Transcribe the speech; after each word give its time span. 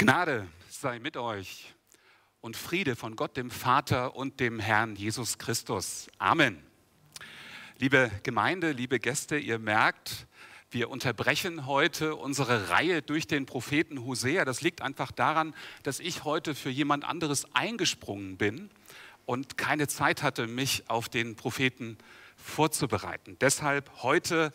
Gnade 0.00 0.48
sei 0.70 0.98
mit 0.98 1.18
euch 1.18 1.74
und 2.40 2.56
Friede 2.56 2.96
von 2.96 3.16
Gott, 3.16 3.36
dem 3.36 3.50
Vater 3.50 4.16
und 4.16 4.40
dem 4.40 4.58
Herrn 4.58 4.96
Jesus 4.96 5.36
Christus. 5.36 6.08
Amen. 6.16 6.64
Liebe 7.76 8.10
Gemeinde, 8.22 8.72
liebe 8.72 8.98
Gäste, 8.98 9.36
ihr 9.36 9.58
merkt, 9.58 10.26
wir 10.70 10.88
unterbrechen 10.88 11.66
heute 11.66 12.16
unsere 12.16 12.70
Reihe 12.70 13.02
durch 13.02 13.26
den 13.26 13.44
Propheten 13.44 14.02
Hosea. 14.02 14.46
Das 14.46 14.62
liegt 14.62 14.80
einfach 14.80 15.12
daran, 15.12 15.54
dass 15.82 16.00
ich 16.00 16.24
heute 16.24 16.54
für 16.54 16.70
jemand 16.70 17.04
anderes 17.04 17.54
eingesprungen 17.54 18.38
bin 18.38 18.70
und 19.26 19.58
keine 19.58 19.86
Zeit 19.86 20.22
hatte, 20.22 20.46
mich 20.46 20.88
auf 20.88 21.10
den 21.10 21.36
Propheten 21.36 21.98
vorzubereiten. 22.36 23.36
Deshalb 23.38 23.90
heute 24.02 24.54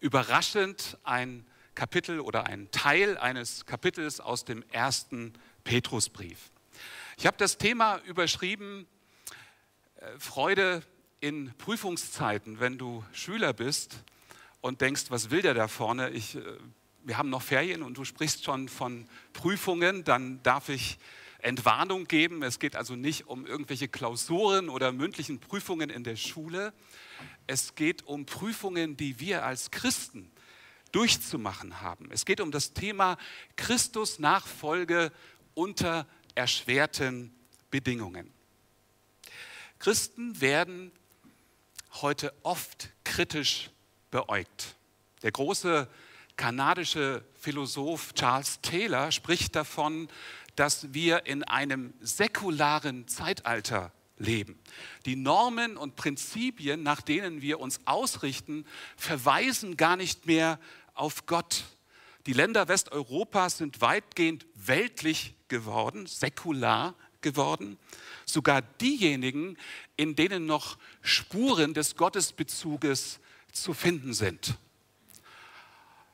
überraschend 0.00 0.98
ein 1.04 1.46
Kapitel 1.74 2.20
oder 2.20 2.46
ein 2.46 2.70
Teil 2.70 3.18
eines 3.18 3.66
Kapitels 3.66 4.20
aus 4.20 4.44
dem 4.44 4.62
ersten 4.70 5.32
Petrusbrief. 5.64 6.50
Ich 7.16 7.26
habe 7.26 7.36
das 7.36 7.58
Thema 7.58 8.00
überschrieben, 8.06 8.86
äh, 9.96 10.18
Freude 10.18 10.82
in 11.20 11.54
Prüfungszeiten, 11.58 12.60
wenn 12.60 12.78
du 12.78 13.04
Schüler 13.12 13.52
bist 13.52 14.02
und 14.60 14.80
denkst, 14.80 15.04
was 15.08 15.30
will 15.30 15.42
der 15.42 15.54
da 15.54 15.68
vorne? 15.68 16.10
Ich, 16.10 16.36
äh, 16.36 16.40
wir 17.04 17.18
haben 17.18 17.30
noch 17.30 17.42
Ferien 17.42 17.82
und 17.82 17.96
du 17.96 18.04
sprichst 18.04 18.44
schon 18.44 18.68
von 18.68 19.08
Prüfungen, 19.32 20.04
dann 20.04 20.42
darf 20.42 20.68
ich 20.68 20.98
Entwarnung 21.38 22.06
geben. 22.08 22.42
Es 22.42 22.58
geht 22.58 22.74
also 22.74 22.96
nicht 22.96 23.26
um 23.26 23.46
irgendwelche 23.46 23.88
Klausuren 23.88 24.70
oder 24.70 24.92
mündlichen 24.92 25.40
Prüfungen 25.40 25.90
in 25.90 26.02
der 26.02 26.16
Schule. 26.16 26.72
Es 27.46 27.74
geht 27.74 28.06
um 28.06 28.24
Prüfungen, 28.24 28.96
die 28.96 29.20
wir 29.20 29.44
als 29.44 29.70
Christen 29.70 30.30
durchzumachen 30.94 31.80
haben. 31.80 32.08
Es 32.12 32.24
geht 32.24 32.40
um 32.40 32.52
das 32.52 32.72
Thema 32.72 33.18
Christus 33.56 34.20
Nachfolge 34.20 35.10
unter 35.54 36.06
erschwerten 36.36 37.34
Bedingungen. 37.70 38.32
Christen 39.80 40.40
werden 40.40 40.92
heute 42.00 42.32
oft 42.44 42.90
kritisch 43.02 43.70
beäugt. 44.12 44.76
Der 45.22 45.32
große 45.32 45.88
kanadische 46.36 47.24
Philosoph 47.40 48.14
Charles 48.14 48.60
Taylor 48.62 49.10
spricht 49.10 49.56
davon, 49.56 50.08
dass 50.54 50.94
wir 50.94 51.26
in 51.26 51.42
einem 51.42 51.92
säkularen 52.00 53.08
Zeitalter 53.08 53.92
leben. 54.16 54.58
Die 55.06 55.16
Normen 55.16 55.76
und 55.76 55.96
Prinzipien, 55.96 56.82
nach 56.82 57.00
denen 57.00 57.42
wir 57.42 57.58
uns 57.58 57.80
ausrichten, 57.84 58.64
verweisen 58.96 59.76
gar 59.76 59.96
nicht 59.96 60.26
mehr 60.26 60.58
auf 60.94 61.26
Gott. 61.26 61.64
Die 62.26 62.32
Länder 62.32 62.68
Westeuropas 62.68 63.58
sind 63.58 63.80
weitgehend 63.80 64.46
weltlich 64.54 65.34
geworden, 65.48 66.06
säkular 66.06 66.94
geworden. 67.20 67.78
Sogar 68.24 68.62
diejenigen, 68.62 69.58
in 69.96 70.16
denen 70.16 70.46
noch 70.46 70.78
Spuren 71.02 71.74
des 71.74 71.96
Gottesbezuges 71.96 73.20
zu 73.52 73.74
finden 73.74 74.14
sind. 74.14 74.56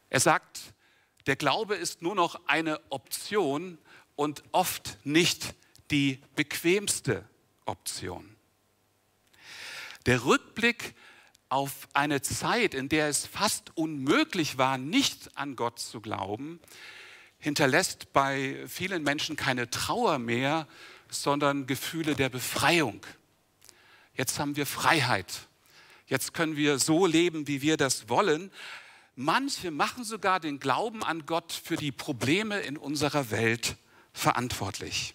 Er 0.09 0.21
sagt, 0.21 0.75
der 1.27 1.37
Glaube 1.37 1.77
ist 1.77 2.03
nur 2.03 2.15
noch 2.15 2.41
eine 2.47 2.81
Option 2.91 3.79
und 4.17 4.43
oft 4.53 4.99
nicht 5.05 5.55
die 5.91 6.21
bequemste 6.35 7.25
Option. 7.67 8.37
Der 10.07 10.25
Rückblick 10.25 10.95
auf 11.51 11.89
eine 11.93 12.23
Zeit, 12.23 12.75
in 12.75 12.89
der 12.89 13.09
es 13.09 13.27
fast 13.27 13.77
unmöglich 13.77 14.57
war, 14.57 14.79
nicht 14.79 15.37
an 15.37 15.57
Gott 15.57 15.79
zu 15.79 16.01
glauben, 16.01 16.61
hinterlässt 17.39 18.13
bei 18.13 18.65
vielen 18.69 19.03
Menschen 19.03 19.37
keine 19.37 19.69
Trauer 19.69 20.19
mehr, 20.19 20.67
sondern 21.11 21.67
Gefühle 21.67 22.15
der 22.15 22.29
Befreiung. 22.29 23.05
Jetzt 24.15 24.39
haben 24.39 24.57
wir 24.57 24.67
Freiheit. 24.67 25.49
Jetzt 26.07 26.35
können 26.35 26.57
wir 26.57 26.79
so 26.79 27.07
leben, 27.07 27.47
wie 27.47 27.63
wir 27.63 27.77
das 27.77 28.09
wollen. 28.09 28.51
Manche 29.17 29.71
machen 29.71 30.05
sogar 30.05 30.41
den 30.41 30.61
Glauben 30.61 31.03
an 31.03 31.27
Gott 31.27 31.53
für 31.53 31.77
die 31.77 31.93
Probleme 31.93 32.61
in 32.61 32.77
unserer 32.77 33.31
Welt 33.31 33.77
verantwortlich. 34.13 35.15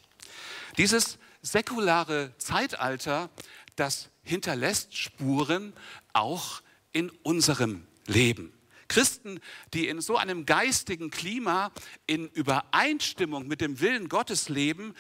Dieses 0.78 1.18
säkulare 1.42 2.34
Zeitalter, 2.38 3.30
das 3.76 4.10
hinterlässt 4.24 4.96
Spuren 4.96 5.74
auch 6.14 6.62
in 6.92 7.10
unserem 7.24 7.86
Leben. 8.08 8.54
Christen, 8.88 9.40
die 9.74 9.88
in 9.88 10.00
so 10.00 10.18
einem 10.18 10.46
geistigen 10.46 11.10
Klima 11.10 11.72
in 12.06 12.28
Übereinstimmung 12.30 13.48
mit 13.48 13.62
dem 13.62 13.80
Willen 13.80 14.10
Gottes 14.10 14.48
leben, 14.48 14.94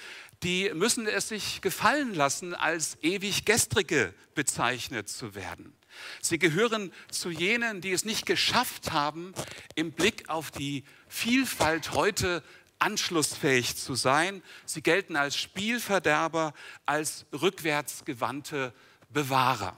die 0.44 0.72
müssen 0.74 1.08
es 1.08 1.30
sich 1.30 1.62
gefallen 1.62 2.14
lassen, 2.14 2.54
als 2.54 2.98
ewig 3.02 3.46
gestrige 3.46 4.14
bezeichnet 4.34 5.08
zu 5.10 5.36
werden. 5.36 5.74
Sie 6.22 6.40
gehören 6.40 6.92
zu 7.10 7.30
jenen, 7.30 7.80
die 7.80 7.92
es 7.92 8.06
nicht 8.06 8.26
geschafft 8.26 8.92
haben, 8.92 9.34
im 9.76 9.92
Blick 9.92 10.30
auf 10.30 10.52
die 10.52 10.84
Vielfalt 11.08 11.94
heute 11.94 12.44
anschlussfähig 12.80 13.76
zu 13.76 13.96
sein. 13.96 14.42
Sie 14.66 14.82
gelten 14.82 15.16
als 15.16 15.38
Spielverderber, 15.38 16.54
als 16.86 17.26
rückwärtsgewandte 17.34 18.74
Bewahrer. 19.10 19.78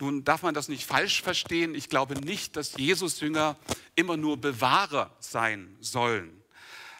Nun 0.00 0.24
darf 0.24 0.42
man 0.42 0.54
das 0.54 0.68
nicht 0.68 0.86
falsch 0.86 1.22
verstehen. 1.22 1.74
Ich 1.74 1.88
glaube 1.88 2.14
nicht, 2.14 2.56
dass 2.56 2.76
Jesus-Jünger 2.76 3.56
immer 3.94 4.16
nur 4.16 4.36
Bewahrer 4.36 5.14
sein 5.20 5.76
sollen. 5.80 6.42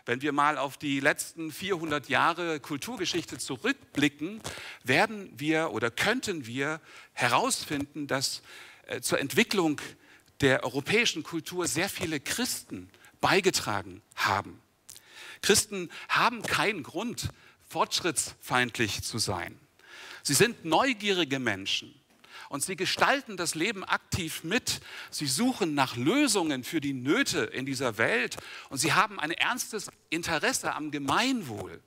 Wenn 0.07 0.21
wir 0.21 0.33
mal 0.33 0.59
auf 0.59 0.77
die 0.77 1.01
letzten 1.01 1.51
400 1.51 2.09
Jahre 2.09 2.61
Kulturgeschichte 2.61 3.39
zurückblicken, 3.39 4.41
werden 4.85 5.33
wir 5.35 5.71
oder 5.73 5.91
könnten 5.91 6.47
wir 6.47 6.81
herausfinden, 7.15 8.07
dass 8.07 8.43
äh, 8.87 9.01
zur 9.01 9.19
Entwicklung 9.19 9.81
der 10.41 10.63
europäischen 10.63 11.23
Kultur 11.23 11.67
sehr 11.67 11.89
viele 11.89 12.21
Christen 12.21 12.91
beigetragen 13.21 14.03
haben. 14.15 14.61
Christen 15.45 15.91
haben 16.09 16.41
keinen 16.41 16.83
Grund, 16.83 17.29
fortschrittsfeindlich 17.69 19.03
zu 19.03 19.19
sein. 19.19 19.61
Sie 20.23 20.33
sind 20.33 20.65
neugierige 20.65 21.39
Menschen 21.39 21.95
und 22.49 22.65
sie 22.65 22.77
gestalten 22.77 23.37
das 23.37 23.55
Leben 23.55 23.85
aktiv 23.85 24.43
mit. 24.43 24.81
Sie 25.11 25.27
suchen 25.27 25.75
nach 25.75 25.97
Lösungen 25.97 26.65
für 26.65 26.81
die 26.81 26.95
Nöte 26.95 27.41
in 27.41 27.67
dieser 27.67 27.99
Welt 27.99 28.39
und 28.71 28.79
sie 28.79 28.95
haben 28.95 29.21
ein 29.21 29.33
ernstes 29.33 29.91
Interesse 30.09 30.73
am 30.73 30.91
Gemeinwohl. 30.91 31.79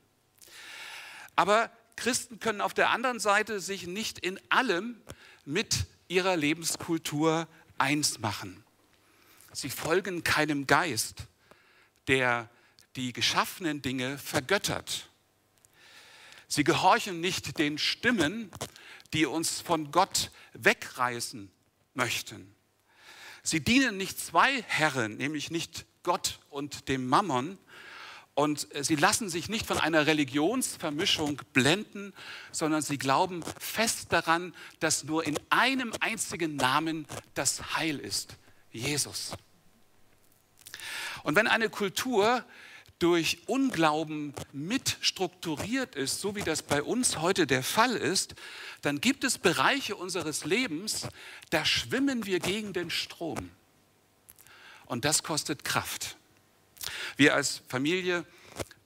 Aber 1.35 1.71
Christen 1.95 2.39
können 2.39 2.61
auf 2.61 2.75
der 2.75 2.91
anderen 2.91 3.19
Seite 3.19 3.59
sich 3.59 3.87
nicht 3.87 4.19
in 4.19 4.39
allem 4.49 5.01
mit 5.45 5.87
ihrer 6.09 6.37
Lebenskultur 6.37 7.47
eins 7.79 8.19
machen. 8.19 8.63
Sie 9.51 9.71
folgen 9.71 10.23
keinem 10.23 10.67
Geist, 10.67 11.23
der 12.07 12.51
die 12.97 13.13
geschaffenen 13.13 13.81
Dinge 13.81 14.17
vergöttert. 14.17 15.07
Sie 16.47 16.63
gehorchen 16.63 17.21
nicht 17.21 17.59
den 17.59 17.77
Stimmen, 17.77 18.51
die 19.13 19.25
uns 19.25 19.61
von 19.61 19.91
Gott 19.91 20.31
wegreißen 20.53 21.51
möchten. 21.93 22.55
Sie 23.43 23.63
dienen 23.63 23.97
nicht 23.97 24.19
zwei 24.19 24.61
Herren, 24.63 25.17
nämlich 25.17 25.51
nicht 25.51 25.85
Gott 26.03 26.39
und 26.49 26.89
dem 26.89 27.07
Mammon. 27.07 27.57
Und 28.33 28.67
sie 28.81 28.95
lassen 28.95 29.29
sich 29.29 29.47
nicht 29.49 29.65
von 29.65 29.79
einer 29.79 30.05
Religionsvermischung 30.05 31.41
blenden, 31.53 32.13
sondern 32.51 32.81
sie 32.81 32.97
glauben 32.97 33.43
fest 33.59 34.11
daran, 34.11 34.53
dass 34.79 35.03
nur 35.03 35.25
in 35.25 35.39
einem 35.49 35.93
einzigen 35.99 36.55
Namen 36.55 37.07
das 37.33 37.75
Heil 37.75 37.99
ist, 37.99 38.37
Jesus. 38.71 39.33
Und 41.23 41.35
wenn 41.35 41.47
eine 41.47 41.69
Kultur 41.69 42.45
durch 42.99 43.39
Unglauben 43.47 44.33
mitstrukturiert 44.53 45.95
ist, 45.95 46.19
so 46.19 46.35
wie 46.35 46.41
das 46.41 46.63
bei 46.63 46.81
uns 46.81 47.19
heute 47.19 47.45
der 47.45 47.63
Fall 47.63 47.95
ist, 47.95 48.35
dann 48.81 49.01
gibt 49.01 49.23
es 49.23 49.37
Bereiche 49.37 49.95
unseres 49.95 50.45
Lebens, 50.45 51.07
da 51.49 51.63
schwimmen 51.63 52.25
wir 52.25 52.39
gegen 52.39 52.73
den 52.73 52.89
Strom. 52.89 53.51
Und 54.85 55.05
das 55.05 55.21
kostet 55.21 55.63
Kraft. 55.63 56.17
Wir 57.17 57.35
als 57.35 57.61
Familie, 57.67 58.25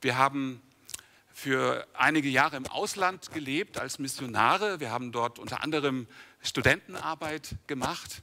wir 0.00 0.18
haben 0.18 0.60
für 1.32 1.86
einige 1.94 2.28
Jahre 2.28 2.56
im 2.56 2.66
Ausland 2.66 3.32
gelebt 3.32 3.78
als 3.78 3.98
Missionare. 3.98 4.80
Wir 4.80 4.90
haben 4.90 5.12
dort 5.12 5.38
unter 5.38 5.62
anderem 5.62 6.06
Studentenarbeit 6.42 7.56
gemacht. 7.66 8.22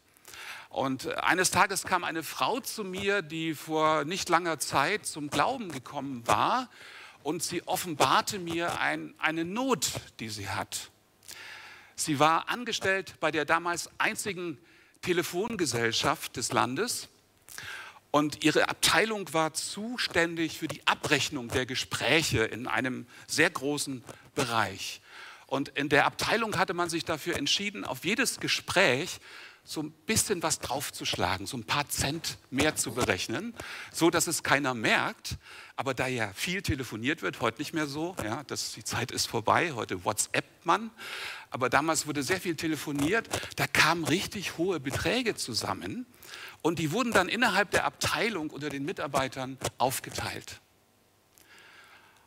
Und 0.69 1.07
eines 1.17 1.51
Tages 1.51 1.83
kam 1.83 2.03
eine 2.03 2.23
Frau 2.23 2.59
zu 2.59 2.83
mir, 2.83 3.21
die 3.21 3.55
vor 3.55 4.05
nicht 4.05 4.29
langer 4.29 4.59
Zeit 4.59 5.05
zum 5.05 5.29
Glauben 5.29 5.71
gekommen 5.71 6.27
war 6.27 6.69
und 7.23 7.43
sie 7.43 7.63
offenbarte 7.67 8.39
mir 8.39 8.79
ein, 8.79 9.13
eine 9.17 9.45
Not, 9.45 9.91
die 10.19 10.29
sie 10.29 10.49
hat. 10.49 10.91
Sie 11.95 12.19
war 12.19 12.49
angestellt 12.49 13.15
bei 13.19 13.31
der 13.31 13.45
damals 13.45 13.89
einzigen 13.97 14.57
Telefongesellschaft 15.01 16.37
des 16.37 16.51
Landes 16.51 17.09
Und 18.11 18.43
ihre 18.43 18.69
Abteilung 18.69 19.31
war 19.33 19.53
zuständig 19.53 20.57
für 20.57 20.67
die 20.67 20.85
Abrechnung 20.87 21.49
der 21.49 21.65
Gespräche 21.65 22.43
in 22.43 22.65
einem 22.65 23.05
sehr 23.27 23.49
großen 23.49 24.03
Bereich. 24.33 25.01
Und 25.45 25.69
in 25.69 25.89
der 25.89 26.05
Abteilung 26.05 26.57
hatte 26.57 26.73
man 26.73 26.89
sich 26.89 27.05
dafür 27.05 27.35
entschieden, 27.35 27.85
auf 27.85 28.05
jedes 28.05 28.39
Gespräch 28.39 29.19
so 29.63 29.83
ein 29.83 29.91
bisschen 29.91 30.41
was 30.41 30.59
draufzuschlagen, 30.59 31.45
so 31.45 31.57
ein 31.57 31.63
paar 31.63 31.87
Cent 31.89 32.37
mehr 32.49 32.75
zu 32.75 32.93
berechnen, 32.93 33.53
so 33.91 34.09
dass 34.09 34.27
es 34.27 34.43
keiner 34.43 34.73
merkt. 34.73 35.37
Aber 35.75 35.93
da 35.93 36.07
ja 36.07 36.31
viel 36.33 36.61
telefoniert 36.61 37.21
wird, 37.21 37.39
heute 37.41 37.59
nicht 37.59 37.73
mehr 37.73 37.87
so, 37.87 38.15
ja, 38.23 38.43
das, 38.45 38.73
die 38.73 38.83
Zeit 38.83 39.11
ist 39.11 39.27
vorbei, 39.27 39.73
heute 39.73 40.03
WhatsApp 40.05 40.45
man. 40.63 40.91
Aber 41.51 41.69
damals 41.69 42.07
wurde 42.07 42.23
sehr 42.23 42.41
viel 42.41 42.55
telefoniert, 42.55 43.27
da 43.55 43.67
kamen 43.67 44.03
richtig 44.03 44.57
hohe 44.57 44.79
Beträge 44.79 45.35
zusammen 45.35 46.05
und 46.61 46.79
die 46.79 46.91
wurden 46.91 47.11
dann 47.11 47.29
innerhalb 47.29 47.71
der 47.71 47.85
Abteilung 47.85 48.49
unter 48.49 48.69
den 48.69 48.85
Mitarbeitern 48.85 49.57
aufgeteilt. 49.77 50.61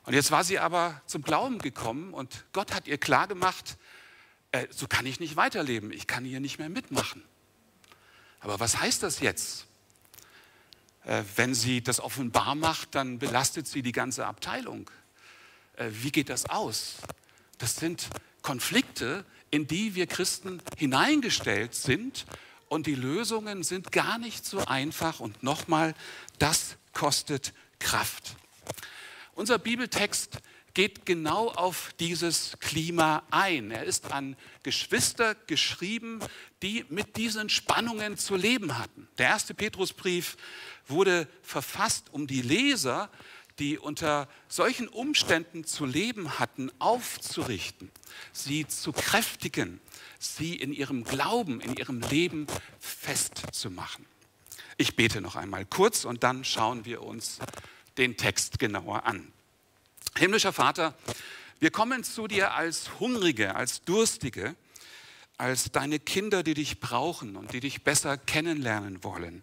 Und 0.04 0.14
jetzt 0.14 0.30
war 0.32 0.42
sie 0.42 0.58
aber 0.58 1.00
zum 1.06 1.22
Glauben 1.22 1.58
gekommen 1.58 2.12
und 2.12 2.44
Gott 2.52 2.74
hat 2.74 2.88
ihr 2.88 2.98
klargemacht, 2.98 3.76
äh, 4.52 4.66
so 4.70 4.86
kann 4.86 5.06
ich 5.06 5.20
nicht 5.20 5.36
weiterleben, 5.36 5.92
ich 5.92 6.06
kann 6.06 6.24
hier 6.24 6.40
nicht 6.40 6.58
mehr 6.58 6.68
mitmachen. 6.68 7.22
Aber 8.40 8.60
was 8.60 8.80
heißt 8.80 9.02
das 9.02 9.20
jetzt? 9.20 9.66
Äh, 11.04 11.22
wenn 11.36 11.54
sie 11.54 11.82
das 11.82 12.00
offenbar 12.00 12.54
macht, 12.54 12.94
dann 12.94 13.18
belastet 13.18 13.66
sie 13.66 13.82
die 13.82 13.92
ganze 13.92 14.26
Abteilung. 14.26 14.90
Äh, 15.76 15.88
wie 15.90 16.12
geht 16.12 16.28
das 16.28 16.48
aus? 16.48 16.96
Das 17.58 17.76
sind 17.76 18.08
Konflikte, 18.42 19.24
in 19.50 19.66
die 19.66 19.94
wir 19.94 20.06
Christen 20.06 20.62
hineingestellt 20.76 21.74
sind 21.74 22.26
und 22.68 22.86
die 22.86 22.94
Lösungen 22.94 23.62
sind 23.62 23.92
gar 23.92 24.18
nicht 24.18 24.44
so 24.44 24.64
einfach 24.64 25.20
und 25.20 25.42
nochmal, 25.42 25.94
das 26.38 26.76
kostet 26.92 27.52
Kraft. 27.78 28.36
Unser 29.34 29.58
Bibeltext 29.58 30.38
geht 30.74 31.04
genau 31.06 31.48
auf 31.48 31.92
dieses 32.00 32.56
Klima 32.60 33.22
ein. 33.30 33.70
Er 33.70 33.84
ist 33.84 34.12
an 34.12 34.36
Geschwister 34.62 35.34
geschrieben, 35.46 36.20
die 36.62 36.84
mit 36.88 37.16
diesen 37.16 37.48
Spannungen 37.48 38.16
zu 38.16 38.36
leben 38.36 38.78
hatten. 38.78 39.08
Der 39.18 39.28
erste 39.28 39.54
Petrusbrief 39.54 40.36
wurde 40.86 41.28
verfasst, 41.42 42.06
um 42.12 42.26
die 42.26 42.42
Leser, 42.42 43.10
die 43.58 43.78
unter 43.78 44.28
solchen 44.48 44.88
Umständen 44.88 45.64
zu 45.64 45.84
leben 45.84 46.38
hatten, 46.38 46.70
aufzurichten, 46.78 47.90
sie 48.32 48.66
zu 48.66 48.92
kräftigen, 48.92 49.80
sie 50.18 50.56
in 50.56 50.72
ihrem 50.72 51.04
Glauben, 51.04 51.60
in 51.60 51.76
ihrem 51.76 52.00
Leben 52.00 52.46
festzumachen. 52.80 54.06
Ich 54.78 54.96
bete 54.96 55.20
noch 55.20 55.36
einmal 55.36 55.66
kurz 55.66 56.04
und 56.04 56.22
dann 56.22 56.44
schauen 56.44 56.84
wir 56.86 57.02
uns 57.02 57.38
den 57.98 58.16
Text 58.16 58.58
genauer 58.58 59.04
an. 59.04 59.32
Himmlischer 60.16 60.52
Vater, 60.52 60.94
wir 61.60 61.70
kommen 61.70 62.04
zu 62.04 62.26
dir 62.26 62.54
als 62.54 62.98
Hungrige, 63.00 63.54
als 63.54 63.82
Durstige, 63.82 64.56
als 65.38 65.72
deine 65.72 65.98
Kinder, 65.98 66.42
die 66.42 66.54
dich 66.54 66.80
brauchen 66.80 67.36
und 67.36 67.52
die 67.52 67.60
dich 67.60 67.82
besser 67.82 68.16
kennenlernen 68.16 69.02
wollen. 69.04 69.42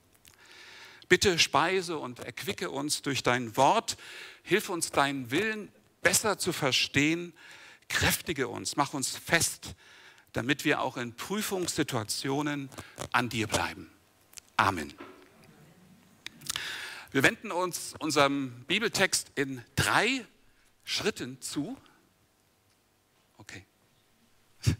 Bitte 1.08 1.40
speise 1.40 1.98
und 1.98 2.20
erquicke 2.20 2.70
uns 2.70 3.02
durch 3.02 3.24
dein 3.24 3.58
Wort, 3.58 3.98
hilf 4.44 4.70
uns 4.70 4.92
deinen 4.92 5.32
Willen 5.32 5.72
besser 6.02 6.38
zu 6.38 6.54
verstehen, 6.54 7.34
kräftige 7.88 8.48
uns, 8.48 8.76
mach 8.76 8.94
uns 8.94 9.18
fest, 9.18 9.76
damit 10.34 10.66
wir 10.66 10.82
auch 10.82 10.98
in 10.98 11.16
Prüfungssituationen 11.16 12.70
an 13.12 13.30
dir 13.30 13.48
bleiben. 13.48 13.90
Amen. 14.56 14.94
Wir 17.12 17.24
wenden 17.24 17.52
uns 17.52 17.96
unserem 17.98 18.66
Bibeltext 18.68 19.32
in 19.34 19.64
drei 19.76 20.26
Schritten 20.89 21.39
zu. 21.39 21.77
Okay. 23.38 23.63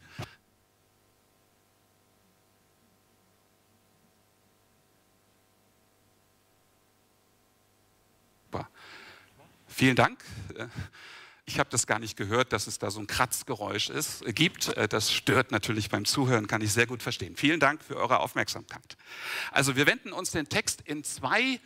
Vielen 9.68 9.96
Dank. 9.96 10.20
Ich 11.46 11.60
habe 11.60 11.70
das 11.70 11.86
gar 11.86 12.00
nicht 12.00 12.18
gehört, 12.18 12.54
dass 12.54 12.66
es 12.66 12.80
da 12.80 12.90
so 12.90 13.00
ein 13.00 13.06
Kratzgeräusch 13.06 13.90
ist, 13.90 14.26
äh, 14.26 14.34
gibt. 14.34 14.70
Äh, 14.70 14.88
das 14.88 15.14
stört 15.14 15.52
natürlich 15.52 15.90
beim 15.90 16.06
Zuhören, 16.06 16.48
kann 16.48 16.62
ich 16.62 16.74
sehr 16.74 16.88
gut 16.88 17.04
verstehen. 17.04 17.36
Vielen 17.36 17.60
Dank 17.60 17.84
für 17.84 17.96
eure 17.98 18.20
Aufmerksamkeit. 18.20 18.98
Also 19.52 19.76
wir 19.76 19.86
wenden 19.86 20.12
uns 20.12 20.32
den 20.32 20.50
Text 20.50 20.82
in 20.82 21.04
zwei 21.04 21.60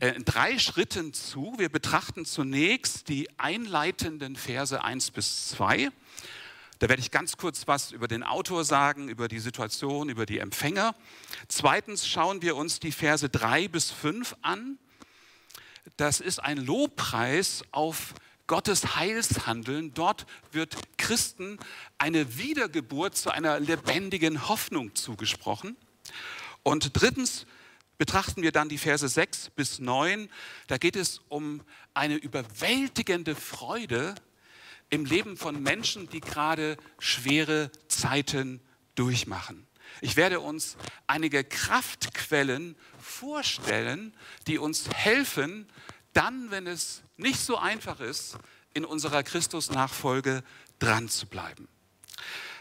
in 0.00 0.24
drei 0.24 0.58
Schritten 0.58 1.12
zu. 1.12 1.54
Wir 1.58 1.68
betrachten 1.68 2.24
zunächst 2.24 3.08
die 3.08 3.28
einleitenden 3.38 4.36
Verse 4.36 4.82
1 4.82 5.10
bis 5.10 5.48
2. 5.48 5.90
Da 6.78 6.88
werde 6.88 7.00
ich 7.00 7.10
ganz 7.10 7.36
kurz 7.36 7.66
was 7.66 7.90
über 7.90 8.06
den 8.06 8.22
Autor 8.22 8.64
sagen, 8.64 9.08
über 9.08 9.26
die 9.26 9.40
Situation, 9.40 10.08
über 10.08 10.26
die 10.26 10.38
Empfänger. 10.38 10.94
Zweitens 11.48 12.06
schauen 12.06 12.42
wir 12.42 12.54
uns 12.54 12.78
die 12.78 12.92
Verse 12.92 13.28
3 13.28 13.66
bis 13.66 13.90
5 13.90 14.36
an. 14.42 14.78
Das 15.96 16.20
ist 16.20 16.38
ein 16.38 16.58
Lobpreis 16.58 17.64
auf 17.72 18.14
Gottes 18.46 18.94
Heilshandeln. 18.94 19.94
Dort 19.94 20.26
wird 20.52 20.76
Christen 20.96 21.58
eine 21.98 22.38
Wiedergeburt 22.38 23.16
zu 23.16 23.32
einer 23.32 23.58
lebendigen 23.58 24.48
Hoffnung 24.48 24.94
zugesprochen. 24.94 25.76
Und 26.62 26.90
drittens 26.92 27.46
betrachten 27.98 28.42
wir 28.42 28.52
dann 28.52 28.68
die 28.68 28.78
Verse 28.78 29.06
6 29.06 29.50
bis 29.50 29.80
9. 29.80 30.30
Da 30.68 30.78
geht 30.78 30.96
es 30.96 31.20
um 31.28 31.62
eine 31.94 32.14
überwältigende 32.14 33.34
Freude 33.34 34.14
im 34.88 35.04
Leben 35.04 35.36
von 35.36 35.62
Menschen, 35.62 36.08
die 36.08 36.20
gerade 36.20 36.76
schwere 36.98 37.70
Zeiten 37.88 38.60
durchmachen. 38.94 39.66
Ich 40.00 40.16
werde 40.16 40.40
uns 40.40 40.76
einige 41.06 41.44
Kraftquellen 41.44 42.76
vorstellen, 43.00 44.14
die 44.46 44.58
uns 44.58 44.88
helfen, 44.90 45.66
dann, 46.12 46.50
wenn 46.50 46.66
es 46.66 47.02
nicht 47.16 47.40
so 47.40 47.56
einfach 47.58 48.00
ist, 48.00 48.38
in 48.74 48.84
unserer 48.84 49.22
Christusnachfolge 49.22 50.42
dran 50.78 51.08
zu 51.08 51.26
bleiben. 51.26 51.68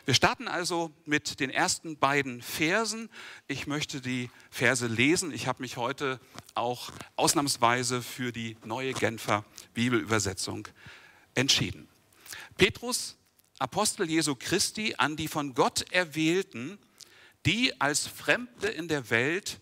Wir 0.07 0.13
starten 0.13 0.47
also 0.47 0.93
mit 1.03 1.41
den 1.41 1.49
ersten 1.49 1.97
beiden 1.97 2.41
Versen. 2.41 3.09
Ich 3.49 3.67
möchte 3.67 3.99
die 3.99 4.29
Verse 4.49 4.87
lesen. 4.87 5.33
Ich 5.33 5.47
habe 5.47 5.61
mich 5.61 5.75
heute 5.75 6.21
auch 6.55 6.93
ausnahmsweise 7.17 8.01
für 8.01 8.31
die 8.31 8.55
neue 8.63 8.93
Genfer 8.93 9.43
Bibelübersetzung 9.73 10.69
entschieden. 11.35 11.89
Petrus, 12.55 13.17
Apostel 13.59 14.09
Jesu 14.09 14.35
Christi, 14.35 14.95
an 14.97 15.17
die 15.17 15.27
von 15.27 15.53
Gott 15.53 15.91
erwählten, 15.91 16.77
die 17.45 17.81
als 17.81 18.07
Fremde 18.07 18.69
in 18.69 18.87
der 18.87 19.09
Welt 19.09 19.59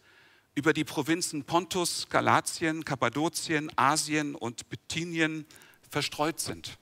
über 0.53 0.74
die 0.74 0.84
Provinzen 0.84 1.46
Pontus, 1.46 2.08
Galatien, 2.08 2.86
Kappadokien, 2.86 3.72
Asien 3.79 4.36
und 4.36 4.69
Bithynien 4.69 5.48
verstreut 5.89 6.39
sind 6.39 6.77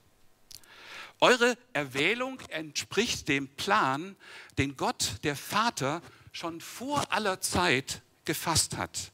eure 1.20 1.56
Erwählung 1.72 2.40
entspricht 2.48 3.28
dem 3.28 3.48
Plan, 3.48 4.16
den 4.58 4.76
Gott, 4.76 5.16
der 5.22 5.36
Vater, 5.36 6.02
schon 6.32 6.60
vor 6.60 7.12
aller 7.12 7.40
Zeit 7.40 8.02
gefasst 8.24 8.76
hat. 8.76 9.12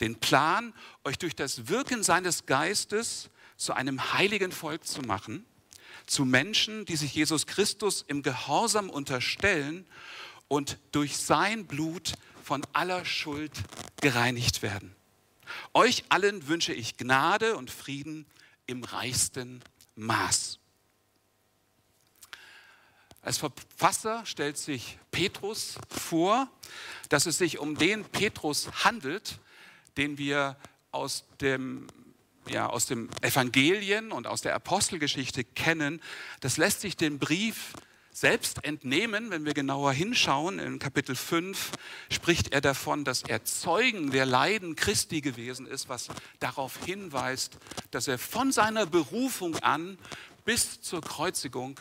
Den 0.00 0.18
Plan, 0.18 0.72
euch 1.04 1.18
durch 1.18 1.34
das 1.34 1.68
Wirken 1.68 2.02
seines 2.02 2.46
Geistes 2.46 3.30
zu 3.56 3.72
einem 3.72 4.12
heiligen 4.14 4.52
Volk 4.52 4.86
zu 4.86 5.02
machen, 5.02 5.44
zu 6.06 6.24
Menschen, 6.24 6.84
die 6.84 6.96
sich 6.96 7.14
Jesus 7.14 7.46
Christus 7.46 8.04
im 8.06 8.22
Gehorsam 8.22 8.90
unterstellen 8.90 9.86
und 10.48 10.78
durch 10.90 11.16
sein 11.16 11.66
Blut 11.66 12.14
von 12.42 12.66
aller 12.72 13.04
Schuld 13.04 13.52
gereinigt 14.00 14.62
werden. 14.62 14.94
Euch 15.74 16.04
allen 16.08 16.48
wünsche 16.48 16.72
ich 16.72 16.96
Gnade 16.96 17.56
und 17.56 17.70
Frieden 17.70 18.26
im 18.66 18.84
reichsten 18.84 19.62
Maß. 19.96 20.58
Als 23.22 23.38
Verfasser 23.38 24.26
stellt 24.26 24.58
sich 24.58 24.98
Petrus 25.12 25.76
vor, 25.88 26.48
dass 27.08 27.26
es 27.26 27.38
sich 27.38 27.60
um 27.60 27.76
den 27.76 28.04
Petrus 28.04 28.84
handelt, 28.84 29.38
den 29.96 30.18
wir 30.18 30.56
aus 30.90 31.24
dem, 31.40 31.86
ja, 32.48 32.66
aus 32.66 32.86
dem 32.86 33.08
Evangelien 33.20 34.10
und 34.10 34.26
aus 34.26 34.42
der 34.42 34.56
Apostelgeschichte 34.56 35.44
kennen. 35.44 36.02
Das 36.40 36.56
lässt 36.56 36.80
sich 36.80 36.96
dem 36.96 37.20
Brief 37.20 37.74
selbst 38.10 38.64
entnehmen, 38.64 39.30
wenn 39.30 39.44
wir 39.44 39.54
genauer 39.54 39.92
hinschauen. 39.92 40.58
In 40.58 40.78
Kapitel 40.78 41.14
5 41.14 41.70
spricht 42.10 42.52
er 42.52 42.60
davon, 42.60 43.04
dass 43.04 43.22
er 43.22 43.44
Zeugen 43.44 44.10
der 44.10 44.26
Leiden 44.26 44.76
Christi 44.76 45.20
gewesen 45.22 45.66
ist, 45.66 45.88
was 45.88 46.08
darauf 46.38 46.84
hinweist, 46.84 47.56
dass 47.90 48.08
er 48.08 48.18
von 48.18 48.52
seiner 48.52 48.84
Berufung 48.84 49.56
an 49.60 49.96
bis 50.44 50.80
zur 50.80 51.00
Kreuzigung 51.00 51.78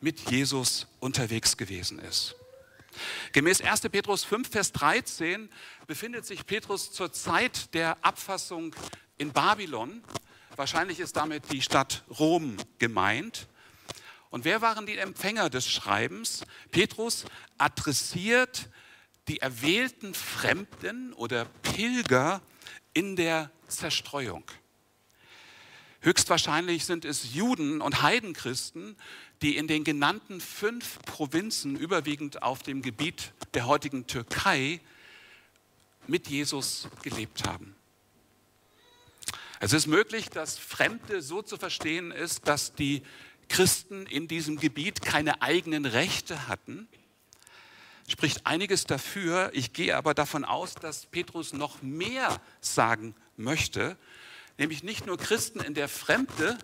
mit 0.00 0.30
Jesus 0.30 0.86
unterwegs 1.00 1.56
gewesen 1.56 1.98
ist. 1.98 2.36
Gemäß 3.32 3.60
1. 3.60 3.80
Petrus 3.82 4.24
5, 4.24 4.48
Vers 4.48 4.72
13 4.72 5.48
befindet 5.86 6.24
sich 6.26 6.46
Petrus 6.46 6.92
zur 6.92 7.12
Zeit 7.12 7.74
der 7.74 7.96
Abfassung 8.02 8.74
in 9.18 9.32
Babylon. 9.32 10.04
Wahrscheinlich 10.56 11.00
ist 11.00 11.16
damit 11.16 11.50
die 11.50 11.62
Stadt 11.62 12.04
Rom 12.18 12.56
gemeint. 12.78 13.48
Und 14.30 14.44
wer 14.44 14.62
waren 14.62 14.86
die 14.86 14.98
Empfänger 14.98 15.50
des 15.50 15.68
Schreibens? 15.68 16.44
Petrus 16.70 17.24
adressiert 17.58 18.68
die 19.28 19.40
erwählten 19.40 20.14
Fremden 20.14 21.12
oder 21.14 21.46
Pilger 21.62 22.42
in 22.92 23.16
der 23.16 23.50
Zerstreuung. 23.68 24.44
Höchstwahrscheinlich 26.04 26.84
sind 26.84 27.06
es 27.06 27.32
Juden 27.32 27.80
und 27.80 28.02
Heidenchristen, 28.02 28.94
die 29.40 29.56
in 29.56 29.66
den 29.66 29.84
genannten 29.84 30.38
fünf 30.38 30.98
Provinzen, 31.06 31.76
überwiegend 31.76 32.42
auf 32.42 32.62
dem 32.62 32.82
Gebiet 32.82 33.32
der 33.54 33.64
heutigen 33.64 34.06
Türkei, 34.06 34.82
mit 36.06 36.28
Jesus 36.28 36.88
gelebt 37.02 37.48
haben. 37.48 37.74
Es 39.60 39.72
ist 39.72 39.86
möglich, 39.86 40.28
dass 40.28 40.58
Fremde 40.58 41.22
so 41.22 41.40
zu 41.40 41.56
verstehen 41.56 42.10
ist, 42.10 42.46
dass 42.48 42.74
die 42.74 43.02
Christen 43.48 44.04
in 44.04 44.28
diesem 44.28 44.58
Gebiet 44.58 45.00
keine 45.00 45.40
eigenen 45.40 45.86
Rechte 45.86 46.48
hatten. 46.48 46.86
Spricht 48.06 48.44
einiges 48.44 48.84
dafür. 48.84 49.52
Ich 49.54 49.72
gehe 49.72 49.96
aber 49.96 50.12
davon 50.12 50.44
aus, 50.44 50.74
dass 50.74 51.06
Petrus 51.06 51.54
noch 51.54 51.80
mehr 51.80 52.42
sagen 52.60 53.14
möchte, 53.38 53.96
nämlich 54.58 54.82
nicht 54.82 55.06
nur 55.06 55.16
Christen 55.16 55.60
in 55.60 55.74
der 55.74 55.88
Fremde 55.88 56.58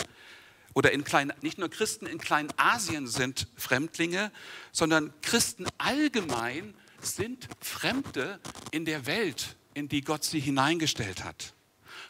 oder 0.75 0.93
in 0.93 1.05
Klein, 1.05 1.33
nicht 1.43 1.59
nur 1.59 1.69
Christen 1.69 2.07
in 2.07 2.19
Kleinasien 2.19 3.07
sind 3.07 3.49
Fremdlinge, 3.57 4.31
sondern 4.73 5.13
Christen 5.23 5.67
allgemein 5.79 6.75
sind 7.01 7.49
Fremde 7.61 8.41
in 8.71 8.85
der 8.85 9.07
Welt, 9.07 9.57
in 9.75 9.89
die 9.89 10.03
Gott 10.03 10.25
sie 10.25 10.41
hineingestellt 10.41 11.25
hat. 11.25 11.55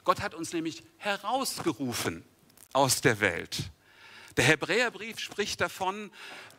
Gott 0.04 0.20
hat 0.20 0.34
uns 0.34 0.52
nämlich 0.52 0.82
herausgerufen 0.98 2.24
aus 2.72 3.00
der 3.00 3.20
Welt. 3.20 3.70
Der 4.36 4.44
Hebräerbrief 4.44 5.18
spricht 5.18 5.60
davon, 5.60 6.10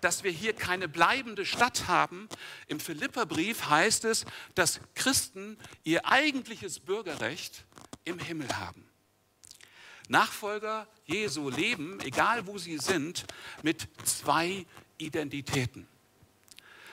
dass 0.01 0.23
wir 0.23 0.31
hier 0.31 0.53
keine 0.53 0.87
bleibende 0.87 1.45
Stadt 1.45 1.87
haben. 1.87 2.27
Im 2.67 2.79
Philipperbrief 2.79 3.69
heißt 3.69 4.05
es, 4.05 4.25
dass 4.55 4.81
Christen 4.93 5.57
ihr 5.83 6.05
eigentliches 6.05 6.79
Bürgerrecht 6.79 7.65
im 8.03 8.19
Himmel 8.19 8.49
haben. 8.57 8.90
Nachfolger 10.09 10.87
Jesu 11.05 11.49
leben, 11.49 11.99
egal 12.01 12.47
wo 12.47 12.57
sie 12.57 12.77
sind, 12.77 13.25
mit 13.63 13.87
zwei 14.03 14.65
Identitäten. 14.97 15.87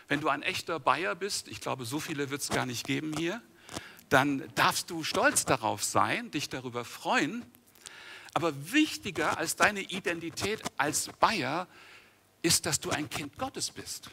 Wenn 0.08 0.20
du 0.20 0.28
ein 0.28 0.42
echter 0.42 0.80
Bayer 0.80 1.14
bist, 1.14 1.48
ich 1.48 1.60
glaube, 1.60 1.84
so 1.84 2.00
viele 2.00 2.30
wird 2.30 2.40
es 2.40 2.48
gar 2.48 2.66
nicht 2.66 2.86
geben 2.86 3.14
hier, 3.16 3.42
dann 4.08 4.42
darfst 4.54 4.88
du 4.90 5.04
stolz 5.04 5.44
darauf 5.44 5.84
sein, 5.84 6.30
dich 6.30 6.48
darüber 6.48 6.84
freuen. 6.84 7.44
Aber 8.32 8.72
wichtiger 8.72 9.36
als 9.36 9.56
deine 9.56 9.80
Identität 9.80 10.62
als 10.76 11.08
Bayer 11.20 11.66
ist, 12.40 12.64
dass 12.66 12.80
du 12.80 12.90
ein 12.90 13.10
Kind 13.10 13.36
Gottes 13.36 13.70
bist. 13.70 14.10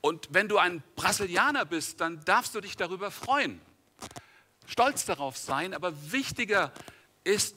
Und 0.00 0.28
wenn 0.30 0.48
du 0.48 0.58
ein 0.58 0.82
Brasilianer 0.96 1.64
bist, 1.64 2.00
dann 2.00 2.24
darfst 2.24 2.54
du 2.54 2.60
dich 2.60 2.76
darüber 2.76 3.10
freuen, 3.10 3.60
stolz 4.66 5.04
darauf 5.04 5.36
sein. 5.36 5.74
Aber 5.74 6.12
wichtiger 6.12 6.72
ist, 6.74 6.95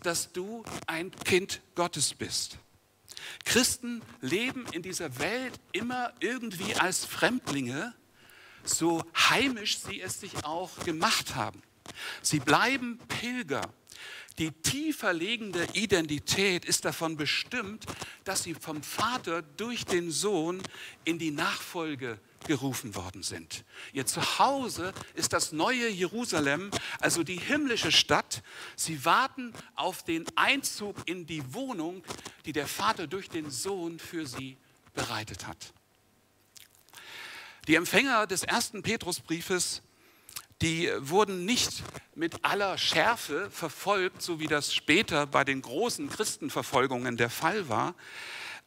dass 0.05 0.31
du 0.31 0.63
ein 0.87 1.11
Kind 1.11 1.61
Gottes 1.75 2.15
bist. 2.15 2.57
Christen 3.45 4.01
leben 4.19 4.65
in 4.71 4.81
dieser 4.81 5.19
Welt 5.19 5.53
immer 5.71 6.11
irgendwie 6.19 6.75
als 6.75 7.05
Fremdlinge, 7.05 7.93
so 8.63 9.03
heimisch 9.15 9.79
sie 9.79 10.01
es 10.01 10.19
sich 10.19 10.43
auch 10.43 10.71
gemacht 10.85 11.35
haben. 11.35 11.61
Sie 12.21 12.39
bleiben 12.39 12.97
Pilger. 13.07 13.61
Die 14.39 14.51
tiefer 14.51 15.11
liegende 15.11 15.67
Identität 15.73 16.63
ist 16.63 16.85
davon 16.85 17.17
bestimmt, 17.17 17.85
dass 18.23 18.43
sie 18.43 18.53
vom 18.53 18.81
Vater 18.81 19.41
durch 19.41 19.85
den 19.85 20.11
Sohn 20.11 20.63
in 21.03 21.19
die 21.19 21.31
Nachfolge 21.31 22.19
gerufen 22.47 22.95
worden 22.95 23.21
sind. 23.21 23.65
Ihr 23.91 24.05
Zuhause 24.05 24.93
ist 25.13 25.33
das 25.33 25.51
neue 25.51 25.89
Jerusalem, 25.89 26.71
also 27.01 27.23
die 27.23 27.37
himmlische 27.37 27.91
Stadt. 27.91 28.41
Sie 28.77 29.03
warten 29.03 29.53
auf 29.75 30.03
den 30.03 30.25
Einzug 30.37 30.95
in 31.05 31.25
die 31.25 31.53
Wohnung, 31.53 32.01
die 32.45 32.53
der 32.53 32.67
Vater 32.67 33.07
durch 33.07 33.29
den 33.29 33.51
Sohn 33.51 33.99
für 33.99 34.25
sie 34.25 34.55
bereitet 34.93 35.47
hat. 35.47 35.73
Die 37.67 37.75
Empfänger 37.75 38.25
des 38.25 38.43
ersten 38.43 38.83
Petrusbriefes, 38.83 39.81
die 40.61 40.91
wurden 40.99 41.45
nicht 41.45 41.83
mit 42.15 42.43
aller 42.43 42.77
Schärfe 42.77 43.49
verfolgt, 43.49 44.21
so 44.21 44.39
wie 44.39 44.47
das 44.47 44.73
später 44.73 45.25
bei 45.25 45.43
den 45.43 45.61
großen 45.61 46.09
Christenverfolgungen 46.09 47.15
der 47.17 47.29
Fall 47.29 47.69
war, 47.69 47.95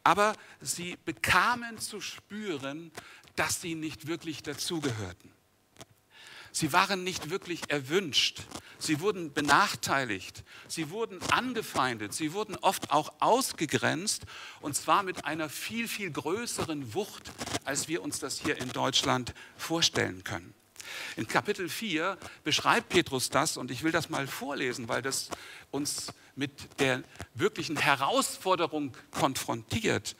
aber 0.03 0.33
sie 0.59 0.97
bekamen 1.05 1.77
zu 1.77 2.01
spüren, 2.01 2.91
dass 3.35 3.61
sie 3.61 3.75
nicht 3.75 4.07
wirklich 4.07 4.43
dazugehörten. 4.43 5.31
Sie 6.51 6.71
waren 6.71 7.03
nicht 7.03 7.31
wirklich 7.31 7.61
erwünscht. 7.69 8.41
Sie 8.77 8.99
wurden 8.99 9.33
benachteiligt. 9.33 10.43
Sie 10.67 10.91
wurden 10.91 11.19
angefeindet. 11.31 12.13
Sie 12.13 12.33
wurden 12.33 12.55
oft 12.57 12.91
auch 12.91 13.11
ausgegrenzt. 13.19 14.23
Und 14.61 14.75
zwar 14.75 15.01
mit 15.01 15.25
einer 15.25 15.49
viel, 15.49 15.87
viel 15.87 16.11
größeren 16.11 16.93
Wucht, 16.93 17.31
als 17.63 17.87
wir 17.87 18.03
uns 18.03 18.19
das 18.19 18.39
hier 18.39 18.57
in 18.59 18.69
Deutschland 18.69 19.33
vorstellen 19.57 20.23
können. 20.23 20.53
In 21.15 21.27
Kapitel 21.27 21.69
4 21.69 22.17
beschreibt 22.43 22.89
Petrus 22.89 23.29
das 23.29 23.57
und 23.57 23.71
ich 23.71 23.83
will 23.83 23.91
das 23.91 24.09
mal 24.09 24.27
vorlesen, 24.27 24.89
weil 24.89 25.01
das 25.01 25.29
uns 25.71 26.13
mit 26.35 26.79
der 26.79 27.03
wirklichen 27.33 27.77
Herausforderung 27.77 28.95
konfrontiert. 29.11 30.15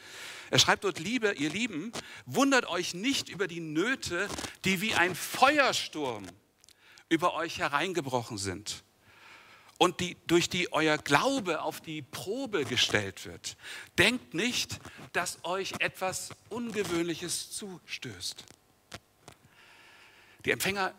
Er 0.52 0.60
schreibt 0.60 0.84
dort, 0.84 1.00
Liebe, 1.00 1.34
ihr 1.34 1.50
Lieben, 1.50 1.92
wundert 2.26 2.68
euch 2.68 2.94
nicht 2.94 3.30
über 3.30 3.48
die 3.48 3.60
Nöte, 3.60 4.28
die 4.66 4.82
wie 4.82 4.94
ein 4.94 5.16
Feuersturm 5.16 6.26
über 7.10 7.34
euch 7.34 7.60
hereingebrochen 7.60 8.38
sind 8.38 8.84
und 9.78 10.00
die, 10.00 10.18
durch 10.28 10.50
die 10.50 10.72
euer 10.72 10.98
Glaube 10.98 11.62
auf 11.62 11.82
die 11.82 12.02
Probe 12.02 12.66
gestellt 12.66 13.26
wird. 13.26 13.58
Denkt 13.98 14.34
nicht, 14.34 14.80
dass 15.12 15.40
euch 15.44 15.74
etwas 15.80 16.30
Ungewöhnliches 16.50 17.52
zustößt. 17.52 18.46
Die 20.46 20.52
Empfänger 20.52 20.94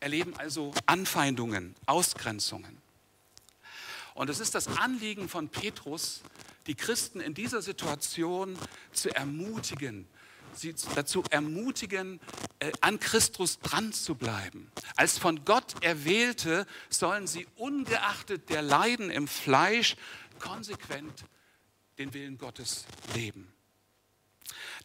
erleben 0.00 0.34
also 0.36 0.72
Anfeindungen, 0.86 1.74
Ausgrenzungen. 1.86 2.80
Und 4.14 4.30
es 4.30 4.40
ist 4.40 4.54
das 4.54 4.68
Anliegen 4.68 5.28
von 5.28 5.48
Petrus, 5.48 6.22
die 6.66 6.74
Christen 6.74 7.20
in 7.20 7.34
dieser 7.34 7.62
Situation 7.62 8.58
zu 8.92 9.10
ermutigen, 9.10 10.08
sie 10.54 10.74
dazu 10.94 11.22
ermutigen, 11.30 12.18
äh, 12.58 12.72
an 12.80 12.98
Christus 12.98 13.60
dran 13.60 13.92
zu 13.92 14.14
bleiben. 14.14 14.72
Als 14.96 15.18
von 15.18 15.44
Gott 15.44 15.74
Erwählte 15.84 16.66
sollen 16.88 17.26
sie 17.26 17.46
ungeachtet 17.56 18.48
der 18.48 18.62
Leiden 18.62 19.10
im 19.10 19.28
Fleisch 19.28 19.96
konsequent 20.38 21.24
den 21.98 22.14
Willen 22.14 22.38
Gottes 22.38 22.86
leben. 23.14 23.52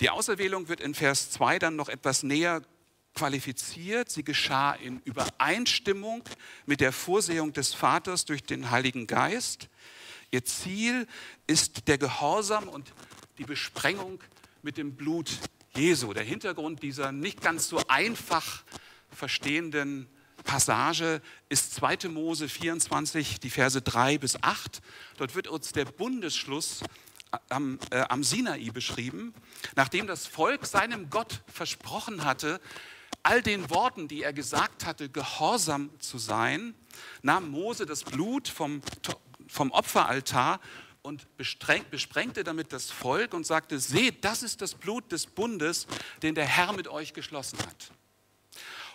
Die 0.01 0.09
Auserwählung 0.09 0.67
wird 0.67 0.81
in 0.81 0.93
Vers 0.93 1.31
2 1.31 1.59
dann 1.59 1.75
noch 1.75 1.87
etwas 1.87 2.23
näher 2.23 2.61
qualifiziert. 3.13 4.09
Sie 4.09 4.23
geschah 4.23 4.73
in 4.73 4.99
Übereinstimmung 5.03 6.23
mit 6.65 6.81
der 6.81 6.91
Vorsehung 6.91 7.53
des 7.53 7.73
Vaters 7.73 8.25
durch 8.25 8.43
den 8.43 8.71
Heiligen 8.71 9.07
Geist. 9.07 9.69
Ihr 10.31 10.45
Ziel 10.45 11.07
ist 11.47 11.87
der 11.87 11.97
Gehorsam 11.97 12.69
und 12.69 12.93
die 13.37 13.43
Besprengung 13.43 14.21
mit 14.61 14.77
dem 14.77 14.95
Blut 14.95 15.29
Jesu. 15.75 16.13
Der 16.13 16.23
Hintergrund 16.23 16.83
dieser 16.83 17.11
nicht 17.11 17.41
ganz 17.41 17.67
so 17.67 17.81
einfach 17.87 18.63
verstehenden 19.09 20.07
Passage 20.43 21.21
ist 21.49 21.75
2. 21.75 22.09
Mose 22.09 22.49
24, 22.49 23.39
die 23.39 23.49
Verse 23.49 23.81
3 23.81 24.17
bis 24.17 24.41
8. 24.41 24.81
Dort 25.17 25.35
wird 25.35 25.47
uns 25.47 25.71
der 25.71 25.85
Bundesschluss 25.85 26.81
am, 27.49 27.79
äh, 27.91 28.01
am 28.09 28.23
Sinai 28.23 28.69
beschrieben, 28.73 29.33
nachdem 29.75 30.07
das 30.07 30.27
Volk 30.27 30.65
seinem 30.65 31.09
Gott 31.09 31.41
versprochen 31.47 32.25
hatte, 32.25 32.59
all 33.23 33.41
den 33.41 33.69
Worten, 33.69 34.07
die 34.07 34.23
er 34.23 34.33
gesagt 34.33 34.85
hatte, 34.85 35.09
gehorsam 35.09 35.89
zu 35.99 36.17
sein, 36.17 36.73
nahm 37.21 37.49
Mose 37.49 37.85
das 37.85 38.03
Blut 38.03 38.47
vom, 38.47 38.81
vom 39.47 39.71
Opferaltar 39.71 40.59
und 41.01 41.27
besprengte 41.37 42.43
damit 42.43 42.73
das 42.73 42.91
Volk 42.91 43.33
und 43.33 43.45
sagte, 43.45 43.79
seht, 43.79 44.23
das 44.23 44.43
ist 44.43 44.61
das 44.61 44.75
Blut 44.75 45.11
des 45.11 45.25
Bundes, 45.25 45.87
den 46.21 46.35
der 46.35 46.45
Herr 46.45 46.73
mit 46.73 46.87
euch 46.87 47.13
geschlossen 47.13 47.59
hat. 47.59 47.91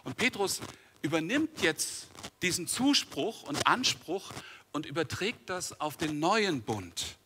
Und 0.05 0.17
Petrus 0.17 0.61
übernimmt 1.03 1.63
jetzt 1.63 2.09
diesen 2.43 2.69
Zuspruch 2.69 3.43
und 3.43 3.67
Anspruch 3.67 4.33
und 4.73 4.87
überträgt 4.87 5.51
das 5.51 5.81
auf 5.81 5.97
den 5.97 6.21
neuen 6.21 6.63
Bund. 6.63 7.17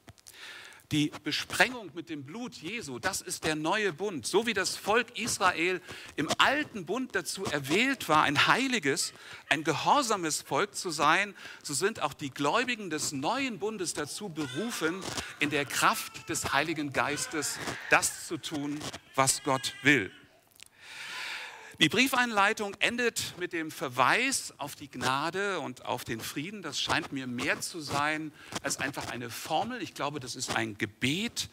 Die 0.92 1.12
Besprengung 1.22 1.90
mit 1.94 2.08
dem 2.10 2.24
Blut 2.24 2.54
Jesu, 2.54 2.98
das 2.98 3.20
ist 3.20 3.44
der 3.44 3.54
neue 3.54 3.92
Bund. 3.92 4.26
So 4.26 4.46
wie 4.46 4.54
das 4.54 4.76
Volk 4.76 5.18
Israel 5.18 5.80
im 6.16 6.28
alten 6.38 6.84
Bund 6.86 7.14
dazu 7.14 7.44
erwählt 7.44 8.08
war, 8.08 8.22
ein 8.22 8.46
heiliges, 8.46 9.12
ein 9.48 9.62
gehorsames 9.62 10.42
Volk 10.42 10.74
zu 10.74 10.90
sein, 10.90 11.34
so 11.62 11.74
sind 11.74 12.02
auch 12.02 12.14
die 12.14 12.30
Gläubigen 12.30 12.90
des 12.90 13.12
neuen 13.12 13.58
Bundes 13.58 13.94
dazu 13.94 14.28
berufen, 14.28 15.02
in 15.38 15.50
der 15.50 15.64
Kraft 15.64 16.28
des 16.28 16.52
Heiligen 16.52 16.92
Geistes 16.92 17.58
das 17.90 18.26
zu 18.26 18.36
tun, 18.36 18.78
was 19.14 19.42
Gott 19.44 19.74
will. 19.82 20.10
Die 21.80 21.88
Briefeinleitung 21.88 22.74
endet 22.80 23.34
mit 23.38 23.54
dem 23.54 23.70
Verweis 23.70 24.52
auf 24.58 24.76
die 24.76 24.90
Gnade 24.90 25.60
und 25.60 25.86
auf 25.86 26.04
den 26.04 26.20
Frieden. 26.20 26.60
Das 26.60 26.78
scheint 26.78 27.10
mir 27.10 27.26
mehr 27.26 27.62
zu 27.62 27.80
sein 27.80 28.32
als 28.62 28.76
einfach 28.76 29.08
eine 29.08 29.30
Formel. 29.30 29.80
Ich 29.80 29.94
glaube, 29.94 30.20
das 30.20 30.36
ist 30.36 30.54
ein 30.54 30.76
Gebet. 30.76 31.48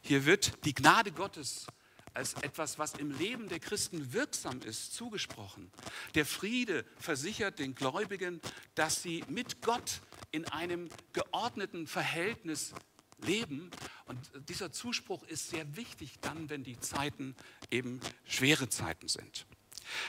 Hier 0.00 0.26
wird 0.26 0.64
die 0.64 0.74
Gnade 0.74 1.12
Gottes 1.12 1.68
als 2.14 2.34
etwas, 2.42 2.80
was 2.80 2.94
im 2.94 3.16
Leben 3.16 3.48
der 3.48 3.60
Christen 3.60 4.12
wirksam 4.12 4.60
ist, 4.62 4.92
zugesprochen. 4.92 5.70
Der 6.16 6.26
Friede 6.26 6.84
versichert 6.98 7.60
den 7.60 7.76
Gläubigen, 7.76 8.40
dass 8.74 9.04
sie 9.04 9.22
mit 9.28 9.62
Gott 9.62 10.00
in 10.32 10.46
einem 10.46 10.88
geordneten 11.12 11.86
Verhältnis 11.86 12.74
leben. 13.18 13.70
Und 14.06 14.18
dieser 14.48 14.72
Zuspruch 14.72 15.22
ist 15.28 15.50
sehr 15.50 15.76
wichtig 15.76 16.18
dann, 16.22 16.50
wenn 16.50 16.64
die 16.64 16.80
Zeiten 16.80 17.36
eben 17.70 18.00
schwere 18.24 18.68
Zeiten 18.68 19.06
sind. 19.06 19.46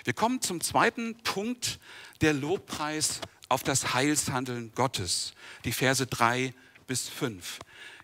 Wir 0.03 0.13
kommen 0.13 0.41
zum 0.41 0.61
zweiten 0.61 1.15
Punkt, 1.23 1.79
der 2.21 2.33
Lobpreis 2.33 3.21
auf 3.49 3.63
das 3.63 3.93
Heilshandeln 3.93 4.71
Gottes, 4.75 5.33
die 5.65 5.73
Verse 5.73 6.05
3 6.05 6.53
bis 6.87 7.09
5. 7.09 7.59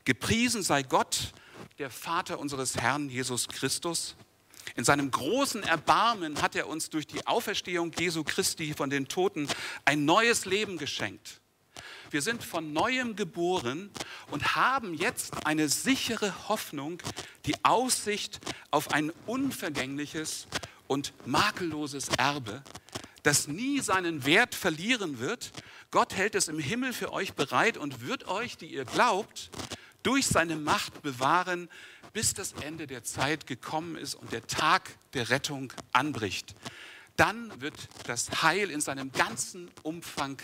Gepriesen 0.05 0.63
sei 0.63 0.83
Gott, 0.83 1.33
der 1.79 1.89
Vater 1.89 2.39
unseres 2.39 2.77
Herrn 2.77 3.09
Jesus 3.09 3.47
Christus. 3.47 4.15
In 4.75 4.83
seinem 4.83 5.11
großen 5.11 5.63
Erbarmen 5.63 6.41
hat 6.41 6.55
er 6.55 6.67
uns 6.67 6.89
durch 6.89 7.07
die 7.07 7.25
Auferstehung 7.25 7.91
Jesu 7.97 8.23
Christi 8.23 8.73
von 8.73 8.89
den 8.89 9.07
Toten 9.07 9.47
ein 9.85 10.05
neues 10.05 10.45
Leben 10.45 10.77
geschenkt. 10.77 11.41
Wir 12.09 12.21
sind 12.21 12.43
von 12.43 12.73
neuem 12.73 13.15
geboren 13.15 13.89
und 14.31 14.55
haben 14.55 14.93
jetzt 14.93 15.45
eine 15.45 15.67
sichere 15.67 16.47
Hoffnung, 16.47 17.01
die 17.45 17.55
Aussicht 17.63 18.39
auf 18.71 18.91
ein 18.91 19.11
unvergängliches 19.25 20.47
und 20.87 21.13
makelloses 21.25 22.09
Erbe, 22.17 22.63
das 23.23 23.47
nie 23.47 23.79
seinen 23.81 24.25
Wert 24.25 24.55
verlieren 24.55 25.19
wird. 25.19 25.51
Gott 25.91 26.15
hält 26.15 26.35
es 26.35 26.47
im 26.47 26.59
Himmel 26.59 26.93
für 26.93 27.11
euch 27.11 27.33
bereit 27.33 27.77
und 27.77 28.01
wird 28.01 28.27
euch, 28.27 28.57
die 28.57 28.67
ihr 28.67 28.85
glaubt, 28.85 29.49
durch 30.03 30.27
seine 30.27 30.55
Macht 30.55 31.01
bewahren, 31.01 31.69
bis 32.13 32.33
das 32.33 32.53
Ende 32.53 32.87
der 32.87 33.03
Zeit 33.03 33.47
gekommen 33.47 33.95
ist 33.95 34.15
und 34.15 34.31
der 34.31 34.47
Tag 34.47 34.97
der 35.13 35.29
Rettung 35.29 35.73
anbricht. 35.91 36.55
Dann 37.15 37.61
wird 37.61 37.89
das 38.05 38.43
Heil 38.43 38.71
in 38.71 38.79
seinem 38.79 39.11
ganzen 39.11 39.69
Umfang 39.83 40.37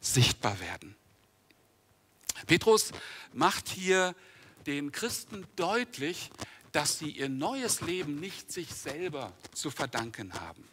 sichtbar 0.00 0.58
werden. 0.60 0.94
Petrus 2.46 2.90
macht 3.32 3.68
hier 3.68 4.14
den 4.66 4.92
Christen 4.92 5.46
deutlich, 5.56 6.30
dass 6.74 6.98
sie 6.98 7.10
ihr 7.10 7.28
neues 7.28 7.82
Leben 7.82 8.18
nicht 8.18 8.50
sich 8.50 8.68
selber 8.74 9.32
zu 9.54 9.70
verdanken 9.70 10.34
haben. 10.34 10.68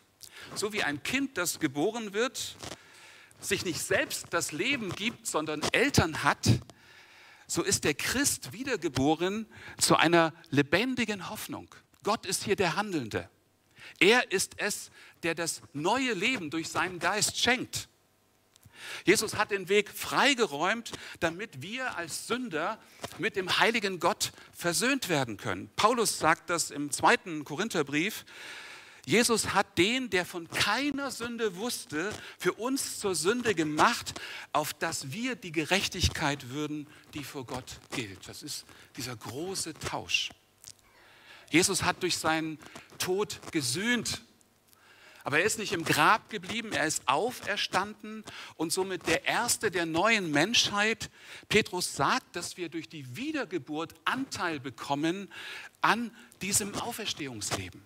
So 0.55 0.73
wie 0.73 0.81
ein 0.81 1.03
Kind, 1.03 1.37
das 1.37 1.59
geboren 1.59 2.13
wird, 2.13 2.55
sich 3.39 3.65
nicht 3.65 3.79
selbst 3.79 4.25
das 4.31 4.51
Leben 4.51 4.89
gibt, 4.93 5.27
sondern 5.27 5.61
Eltern 5.71 6.23
hat, 6.23 6.49
so 7.45 7.61
ist 7.61 7.83
der 7.83 7.93
Christ 7.93 8.51
wiedergeboren 8.51 9.45
zu 9.77 9.95
einer 9.95 10.33
lebendigen 10.49 11.29
Hoffnung. 11.29 11.67
Gott 12.01 12.25
ist 12.25 12.45
hier 12.45 12.55
der 12.55 12.75
Handelnde. 12.75 13.29
Er 13.99 14.31
ist 14.31 14.53
es, 14.57 14.89
der 15.21 15.35
das 15.35 15.61
neue 15.71 16.13
Leben 16.13 16.49
durch 16.49 16.69
seinen 16.69 16.97
Geist 16.97 17.37
schenkt. 17.37 17.89
Jesus 19.05 19.35
hat 19.35 19.51
den 19.51 19.69
Weg 19.69 19.89
freigeräumt, 19.89 20.91
damit 21.19 21.61
wir 21.61 21.97
als 21.97 22.27
Sünder 22.27 22.79
mit 23.17 23.35
dem 23.35 23.59
heiligen 23.59 23.99
Gott 23.99 24.31
versöhnt 24.53 25.09
werden 25.09 25.37
können. 25.37 25.69
Paulus 25.75 26.19
sagt 26.19 26.49
das 26.49 26.71
im 26.71 26.91
zweiten 26.91 27.43
Korintherbrief. 27.43 28.25
Jesus 29.05 29.53
hat 29.53 29.77
den, 29.77 30.09
der 30.09 30.25
von 30.25 30.47
keiner 30.49 31.09
Sünde 31.09 31.55
wusste, 31.55 32.11
für 32.37 32.53
uns 32.53 32.99
zur 32.99 33.15
Sünde 33.15 33.55
gemacht, 33.55 34.19
auf 34.53 34.73
dass 34.73 35.11
wir 35.11 35.35
die 35.35 35.51
Gerechtigkeit 35.51 36.49
würden, 36.49 36.87
die 37.13 37.23
vor 37.23 37.45
Gott 37.45 37.79
gilt. 37.91 38.27
Das 38.27 38.43
ist 38.43 38.65
dieser 38.97 39.15
große 39.15 39.73
Tausch. 39.73 40.29
Jesus 41.49 41.83
hat 41.83 42.03
durch 42.03 42.17
seinen 42.17 42.59
Tod 42.99 43.39
gesühnt 43.51 44.21
aber 45.23 45.39
er 45.39 45.45
ist 45.45 45.59
nicht 45.59 45.73
im 45.73 45.85
Grab 45.85 46.29
geblieben, 46.29 46.71
er 46.73 46.85
ist 46.85 47.07
auferstanden 47.07 48.23
und 48.55 48.71
somit 48.73 49.07
der 49.07 49.25
Erste 49.25 49.71
der 49.71 49.85
neuen 49.85 50.31
Menschheit. 50.31 51.09
Petrus 51.49 51.95
sagt, 51.95 52.35
dass 52.35 52.57
wir 52.57 52.69
durch 52.69 52.89
die 52.89 53.15
Wiedergeburt 53.15 53.93
Anteil 54.05 54.59
bekommen 54.59 55.31
an 55.81 56.11
diesem 56.41 56.73
Auferstehungsleben. 56.75 57.81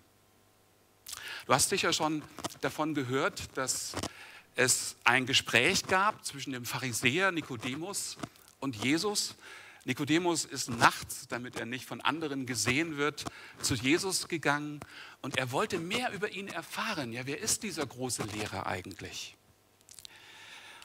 Du 1.46 1.52
hast 1.52 1.68
sicher 1.68 1.92
schon 1.92 2.22
davon 2.60 2.94
gehört, 2.94 3.56
dass 3.56 3.92
es 4.56 4.96
ein 5.04 5.26
Gespräch 5.26 5.86
gab 5.86 6.24
zwischen 6.24 6.52
dem 6.52 6.64
Pharisäer 6.64 7.30
Nikodemus 7.30 8.16
und 8.58 8.76
Jesus. 8.76 9.36
Nikodemus 9.86 10.44
ist 10.44 10.68
nachts, 10.68 11.28
damit 11.28 11.54
er 11.56 11.64
nicht 11.64 11.86
von 11.86 12.00
anderen 12.00 12.44
gesehen 12.44 12.96
wird, 12.96 13.24
zu 13.62 13.74
Jesus 13.74 14.26
gegangen 14.26 14.80
und 15.22 15.38
er 15.38 15.52
wollte 15.52 15.78
mehr 15.78 16.12
über 16.12 16.32
ihn 16.32 16.48
erfahren. 16.48 17.12
Ja, 17.12 17.24
wer 17.24 17.38
ist 17.38 17.62
dieser 17.62 17.86
große 17.86 18.24
Lehrer 18.24 18.66
eigentlich? 18.66 19.36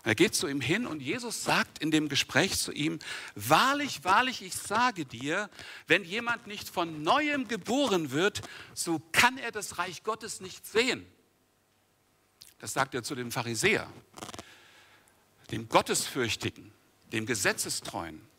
Er 0.03 0.13
geht 0.13 0.35
zu 0.35 0.47
ihm 0.47 0.61
hin 0.61 0.85
und 0.85 1.01
Jesus 1.01 1.43
sagt 1.43 1.79
in 1.79 1.89
dem 1.89 2.09
Gespräch 2.09 2.59
zu 2.59 2.71
ihm, 2.71 2.99
wahrlich, 3.33 4.03
wahrlich, 4.03 4.43
ich 4.43 4.53
sage 4.53 5.05
dir, 5.05 5.49
wenn 5.87 6.03
jemand 6.03 6.45
nicht 6.45 6.69
von 6.69 7.01
neuem 7.01 7.47
geboren 7.47 8.11
wird, 8.11 8.41
so 8.75 9.01
kann 9.11 9.39
er 9.39 9.51
das 9.51 9.79
Reich 9.79 10.03
Gottes 10.03 10.41
nicht 10.41 10.65
sehen. 10.67 11.07
Das 12.59 12.73
sagt 12.73 12.93
er 12.93 13.01
zu 13.01 13.15
dem 13.15 13.31
Pharisäer, 13.31 13.91
dem 15.49 15.67
Gottesfürchtigen, 15.69 16.71
dem 17.11 17.25
Gesetzestreuen. 17.25 18.30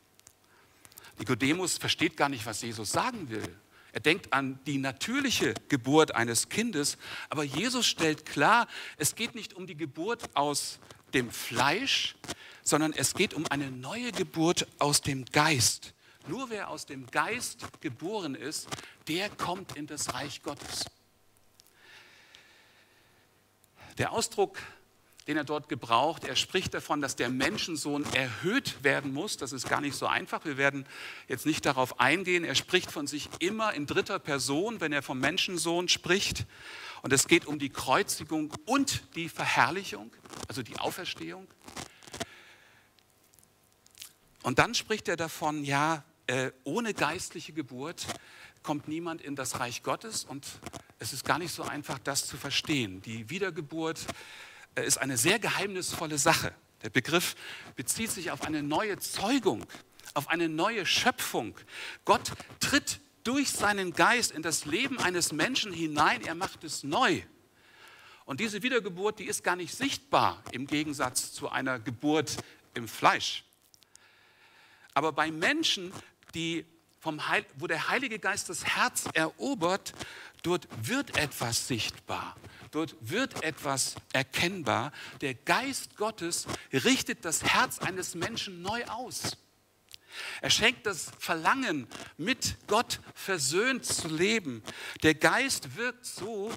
Nikodemus 1.18 1.79
versteht 1.79 2.16
gar 2.16 2.29
nicht, 2.29 2.46
was 2.46 2.62
Jesus 2.62 2.90
sagen 2.90 3.29
will. 3.31 3.57
Er 3.92 4.01
denkt 4.01 4.33
an 4.33 4.59
die 4.64 4.79
natürliche 4.79 5.55
Geburt 5.68 6.14
eines 6.14 6.48
Kindes, 6.48 6.96
aber 7.29 7.44
Jesus 7.44 7.87
stellt 7.87 8.25
klar, 8.25 8.66
es 8.96 9.14
geht 9.14 9.35
nicht 9.35 9.53
um 9.53 9.66
die 9.66 9.77
Geburt 9.77 10.35
aus 10.35 10.79
dem 11.12 11.31
Fleisch, 11.31 12.16
sondern 12.62 12.94
es 12.94 13.14
geht 13.14 13.35
um 13.35 13.46
eine 13.48 13.70
neue 13.70 14.12
Geburt 14.12 14.66
aus 14.79 15.03
dem 15.03 15.27
Geist. 15.27 15.92
Nur 16.27 16.48
wer 16.51 16.70
aus 16.70 16.87
dem 16.87 17.07
Geist 17.11 17.66
geboren 17.81 18.35
ist, 18.35 18.68
der 19.09 19.29
kommt 19.29 19.77
in 19.77 19.87
das 19.87 20.14
Reich 20.14 20.42
Gottes. 20.42 20.85
Der 23.98 24.12
Ausdruck 24.12 24.59
den 25.26 25.37
er 25.37 25.44
dort 25.44 25.68
gebraucht. 25.68 26.24
Er 26.24 26.37
spricht 26.37 26.74
davon, 26.74 27.00
dass 27.00 27.16
der 27.16 27.28
Menschensohn 27.28 28.04
erhöht 28.12 28.82
werden 28.82 29.12
muss. 29.12 29.37
Das 29.37 29.52
ist 29.52 29.68
gar 29.68 29.80
nicht 29.80 29.94
so 29.94 30.06
einfach. 30.06 30.44
Wir 30.44 30.56
werden 30.56 30.87
jetzt 31.28 31.46
nicht 31.46 31.64
darauf 31.64 32.00
eingehen. 32.00 32.44
Er 32.44 32.54
spricht 32.54 32.90
von 32.90 33.06
sich 33.06 33.28
immer 33.38 33.72
in 33.74 33.87
dritter 33.87 34.18
Person, 34.18 34.80
wenn 34.80 34.92
er 34.92 35.02
vom 35.02 35.20
Menschensohn 35.20 35.88
spricht. 35.88 36.46
Und 37.02 37.12
es 37.12 37.28
geht 37.28 37.46
um 37.46 37.58
die 37.58 37.70
Kreuzigung 37.70 38.52
und 38.66 39.02
die 39.14 39.28
Verherrlichung, 39.28 40.12
also 40.48 40.62
die 40.62 40.78
Auferstehung. 40.78 41.46
Und 44.42 44.58
dann 44.58 44.74
spricht 44.74 45.08
er 45.08 45.16
davon, 45.16 45.64
ja, 45.64 46.04
äh, 46.26 46.50
ohne 46.64 46.94
geistliche 46.94 47.52
Geburt 47.52 48.06
kommt 48.62 48.88
niemand 48.88 49.20
in 49.20 49.37
das 49.37 49.61
Reich 49.61 49.82
Gottes. 49.82 50.24
Und 50.24 50.46
es 50.98 51.12
ist 51.12 51.24
gar 51.24 51.38
nicht 51.38 51.52
so 51.52 51.62
einfach, 51.62 51.98
das 51.98 52.26
zu 52.26 52.37
verstehen. 52.37 53.02
Die 53.02 53.30
Wiedergeburt 53.30 54.00
ist 54.80 54.98
eine 54.98 55.18
sehr 55.18 55.38
geheimnisvolle 55.38 56.16
Sache. 56.16 56.54
Der 56.82 56.90
Begriff 56.90 57.37
bezieht 57.76 58.11
sich 58.11 58.30
auf 58.30 58.42
eine 58.42 58.62
neue 58.62 58.98
Zeugung, 58.98 59.66
auf 60.14 60.28
eine 60.28 60.48
neue 60.48 60.87
Schöpfung. 60.87 61.54
Gott 62.04 62.32
tritt 62.61 63.00
durch 63.24 63.50
seinen 63.50 63.92
Geist 63.92 64.32
in 64.32 64.42
das 64.42 64.64
Leben 64.64 64.98
eines 64.98 65.32
Menschen 65.32 65.72
hinein, 65.72 66.22
er 66.22 66.35
macht 66.35 66.64
es 66.64 66.82
neu. 66.82 67.22
Und 68.24 68.40
diese 68.40 68.62
Wiedergeburt, 68.62 69.18
die 69.18 69.26
ist 69.26 69.44
gar 69.44 69.56
nicht 69.56 69.74
sichtbar 69.74 70.42
im 70.52 70.66
Gegensatz 70.66 71.32
zu 71.32 71.50
einer 71.50 71.78
Geburt 71.78 72.37
im 72.74 72.88
Fleisch. 72.88 73.44
Aber 74.94 75.12
bei 75.12 75.30
Menschen, 75.30 75.92
die 76.35 76.64
vom 77.00 77.28
Heil, 77.28 77.44
wo 77.56 77.66
der 77.66 77.88
Heilige 77.88 78.18
Geist 78.18 78.48
das 78.48 78.64
Herz 78.64 79.08
erobert, 79.12 79.92
dort 80.42 80.68
wird 80.82 81.16
etwas 81.16 81.66
sichtbar. 81.66 82.37
Dort 82.72 82.96
wird 83.00 83.44
etwas 83.44 83.94
erkennbar. 84.12 84.92
Der 85.20 85.35
Geist 85.35 85.96
Gottes 85.96 86.46
richtet 86.72 87.24
das 87.24 87.44
Herz 87.44 87.78
eines 87.78 88.14
Menschen 88.14 88.62
neu 88.62 88.85
aus. 88.87 89.37
Er 90.40 90.50
schenkt 90.50 90.87
das 90.87 91.11
Verlangen, 91.18 91.87
mit 92.16 92.56
Gott 92.66 93.00
versöhnt 93.14 93.85
zu 93.85 94.08
leben. 94.08 94.62
Der 95.02 95.14
Geist 95.14 95.76
wirkt 95.76 96.04
so, 96.06 96.50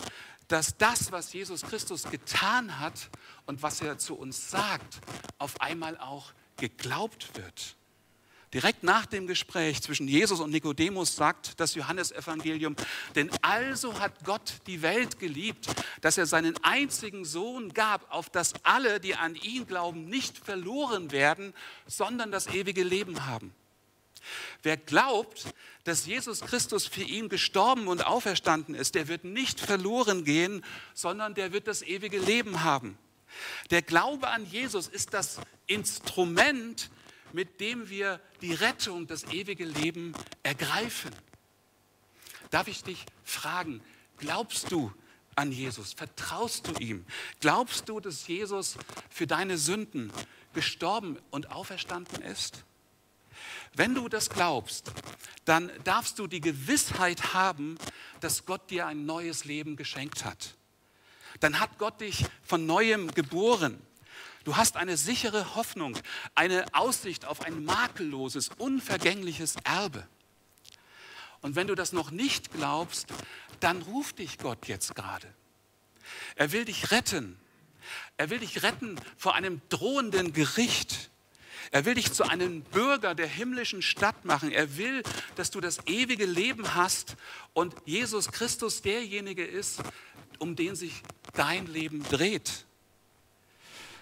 dass 0.47 0.77
das, 0.77 1.11
was 1.11 1.33
Jesus 1.33 1.61
Christus 1.61 2.03
getan 2.03 2.79
hat 2.79 3.09
und 3.45 3.61
was 3.61 3.81
er 3.81 3.97
zu 3.97 4.15
uns 4.15 4.49
sagt, 4.49 4.99
auf 5.37 5.59
einmal 5.59 5.97
auch 5.97 6.33
geglaubt 6.57 7.35
wird. 7.35 7.75
Direkt 8.55 8.83
nach 8.83 9.05
dem 9.05 9.27
Gespräch 9.27 9.81
zwischen 9.81 10.07
Jesus 10.07 10.39
und 10.39 10.49
Nikodemus 10.51 11.13
sagt 11.13 11.59
das 11.59 11.75
Johannesevangelium, 11.75 12.77
denn 13.13 13.29
also 13.41 13.99
hat 13.99 14.23
Gott 14.23 14.53
die 14.65 14.81
Welt 14.81 15.19
geliebt, 15.19 15.67
dass 15.99 16.17
er 16.17 16.25
seinen 16.25 16.55
einzigen 16.63 17.25
Sohn 17.25 17.73
gab, 17.73 18.09
auf 18.13 18.29
dass 18.29 18.53
alle, 18.63 19.01
die 19.01 19.13
an 19.13 19.35
ihn 19.35 19.67
glauben, 19.67 20.05
nicht 20.05 20.37
verloren 20.37 21.11
werden, 21.11 21.53
sondern 21.85 22.31
das 22.31 22.47
ewige 22.47 22.83
Leben 22.83 23.25
haben. 23.25 23.53
Wer 24.63 24.77
glaubt, 24.77 25.53
dass 25.83 26.05
Jesus 26.05 26.39
Christus 26.39 26.87
für 26.87 27.03
ihn 27.03 27.27
gestorben 27.27 27.89
und 27.89 28.05
auferstanden 28.05 28.73
ist, 28.73 28.95
der 28.95 29.09
wird 29.09 29.25
nicht 29.25 29.59
verloren 29.59 30.23
gehen, 30.23 30.63
sondern 30.93 31.33
der 31.33 31.51
wird 31.51 31.67
das 31.67 31.81
ewige 31.81 32.19
Leben 32.19 32.63
haben. 32.63 32.97
Der 33.69 33.81
Glaube 33.81 34.29
an 34.29 34.45
Jesus 34.45 34.87
ist 34.87 35.13
das 35.13 35.41
Instrument, 35.67 36.89
mit 37.35 37.59
dem 37.59 37.89
wir 37.89 38.21
die 38.41 38.53
Rettung, 38.53 39.07
das 39.07 39.25
ewige 39.25 39.65
Leben 39.65 40.13
ergreifen. 40.41 41.11
Darf 42.49 42.69
ich 42.69 42.81
dich 42.81 43.05
fragen, 43.25 43.81
glaubst 44.17 44.71
du 44.71 44.93
an 45.35 45.51
Jesus? 45.51 45.91
Vertraust 45.91 46.65
du 46.67 46.71
ihm? 46.79 47.05
Glaubst 47.41 47.89
du, 47.89 47.99
dass 47.99 48.25
Jesus 48.25 48.77
für 49.09 49.27
deine 49.27 49.57
Sünden 49.57 50.13
gestorben 50.53 51.19
und 51.29 51.51
auferstanden 51.51 52.23
ist? 52.23 52.63
Wenn 53.73 53.93
du 53.93 54.07
das 54.07 54.29
glaubst, 54.29 54.93
dann 55.43 55.69
darfst 55.83 56.17
du 56.19 56.27
die 56.27 56.39
Gewissheit 56.39 57.33
haben, 57.33 57.77
dass 58.21 58.45
Gott 58.45 58.69
dir 58.69 58.87
ein 58.87 59.05
neues 59.05 59.43
Leben 59.43 59.75
geschenkt 59.75 60.23
hat. 60.23 60.55
Dann 61.41 61.59
hat 61.59 61.79
Gott 61.79 61.99
dich 61.99 62.25
von 62.43 62.65
neuem 62.65 63.11
geboren. 63.11 63.81
Du 64.45 64.55
hast 64.55 64.77
eine 64.77 64.95
sichere 64.95 65.55
Hoffnung, 65.55 65.97
eine 66.35 66.65
Aussicht 66.71 67.25
auf 67.25 67.41
ein 67.41 67.65
makelloses, 67.65 68.49
unvergängliches 68.59 69.55
Erbe. 69.63 70.07
Und 71.41 71.55
wenn 71.55 71.65
du 71.67 71.73
das 71.73 71.93
noch 71.93 72.11
nicht 72.11 72.53
glaubst, 72.53 73.07
dann 73.59 73.81
ruft 73.81 74.19
dich 74.19 74.37
Gott 74.37 74.67
jetzt 74.67 74.95
gerade. 74.95 75.27
Er 76.35 76.51
will 76.51 76.63
dich 76.63 76.91
retten. 76.91 77.39
Er 78.17 78.29
will 78.29 78.39
dich 78.39 78.61
retten 78.61 78.99
vor 79.17 79.33
einem 79.33 79.61
drohenden 79.69 80.31
Gericht. 80.31 81.09
Er 81.71 81.85
will 81.85 81.95
dich 81.95 82.13
zu 82.13 82.23
einem 82.23 82.61
Bürger 82.61 83.15
der 83.15 83.27
himmlischen 83.27 83.81
Stadt 83.81 84.25
machen. 84.25 84.51
Er 84.51 84.77
will, 84.77 85.01
dass 85.35 85.49
du 85.49 85.59
das 85.59 85.79
ewige 85.87 86.25
Leben 86.25 86.75
hast 86.75 87.15
und 87.53 87.75
Jesus 87.85 88.31
Christus 88.31 88.83
derjenige 88.83 89.43
ist, 89.43 89.81
um 90.37 90.55
den 90.55 90.75
sich 90.75 91.01
dein 91.33 91.65
Leben 91.65 92.03
dreht. 92.03 92.64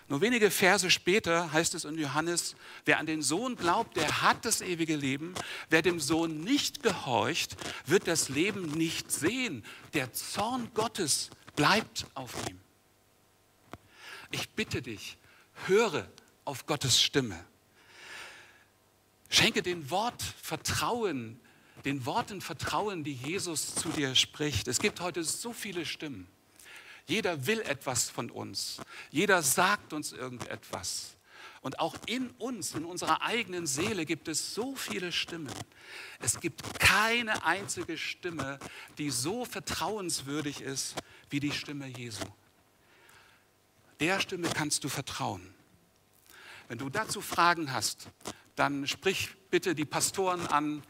Nur 0.09 0.21
wenige 0.21 0.51
Verse 0.51 0.89
später 0.91 1.51
heißt 1.53 1.73
es 1.75 1.85
in 1.85 1.97
Johannes, 1.97 2.55
wer 2.85 2.99
an 2.99 3.05
den 3.05 3.21
Sohn 3.21 3.55
glaubt, 3.55 3.95
der 3.95 4.21
hat 4.21 4.45
das 4.45 4.61
ewige 4.61 4.95
Leben. 4.95 5.33
Wer 5.69 5.81
dem 5.81 5.99
Sohn 5.99 6.41
nicht 6.41 6.83
gehorcht, 6.83 7.55
wird 7.85 8.07
das 8.07 8.29
Leben 8.29 8.71
nicht 8.71 9.11
sehen. 9.11 9.63
Der 9.93 10.11
Zorn 10.13 10.69
Gottes 10.73 11.29
bleibt 11.55 12.05
auf 12.15 12.33
ihm. 12.49 12.59
Ich 14.31 14.49
bitte 14.49 14.81
dich, 14.81 15.17
höre 15.67 16.09
auf 16.43 16.65
Gottes 16.65 17.01
Stimme. 17.01 17.39
Schenke 19.29 19.63
den 19.63 19.89
Wort 19.89 20.21
Vertrauen, 20.21 21.39
den 21.85 22.05
Worten 22.05 22.41
Vertrauen, 22.41 23.03
die 23.03 23.13
Jesus 23.13 23.73
zu 23.73 23.89
dir 23.89 24.15
spricht. 24.15 24.67
Es 24.67 24.79
gibt 24.79 24.99
heute 24.99 25.23
so 25.23 25.53
viele 25.53 25.85
Stimmen. 25.85 26.27
Jeder 27.07 27.45
will 27.45 27.61
etwas 27.61 28.09
von 28.09 28.31
uns. 28.31 28.79
Jeder 29.11 29.41
sagt 29.41 29.93
uns 29.93 30.11
irgendetwas. 30.11 31.17
Und 31.61 31.79
auch 31.79 31.95
in 32.07 32.29
uns, 32.31 32.75
in 32.75 32.83
unserer 32.83 33.21
eigenen 33.21 33.67
Seele 33.67 34.05
gibt 34.05 34.27
es 34.27 34.53
so 34.53 34.75
viele 34.75 35.11
Stimmen. 35.11 35.53
Es 36.19 36.39
gibt 36.39 36.79
keine 36.79 37.45
einzige 37.45 37.97
Stimme, 37.97 38.59
die 38.97 39.09
so 39.09 39.45
vertrauenswürdig 39.45 40.61
ist 40.61 40.95
wie 41.29 41.39
die 41.39 41.51
Stimme 41.51 41.87
Jesu. 41.87 42.25
Der 44.01 44.19
Stimme 44.19 44.49
kannst 44.49 44.83
du 44.83 44.89
vertrauen. 44.89 45.53
Wenn 46.67 46.77
du 46.77 46.89
dazu 46.89 47.21
Fragen 47.21 47.71
hast, 47.71 48.09
dann 48.55 48.85
sprich 48.87 49.29
bitte 49.49 49.73
die 49.73 49.85
Pastoren 49.85 50.45
an 50.47 50.83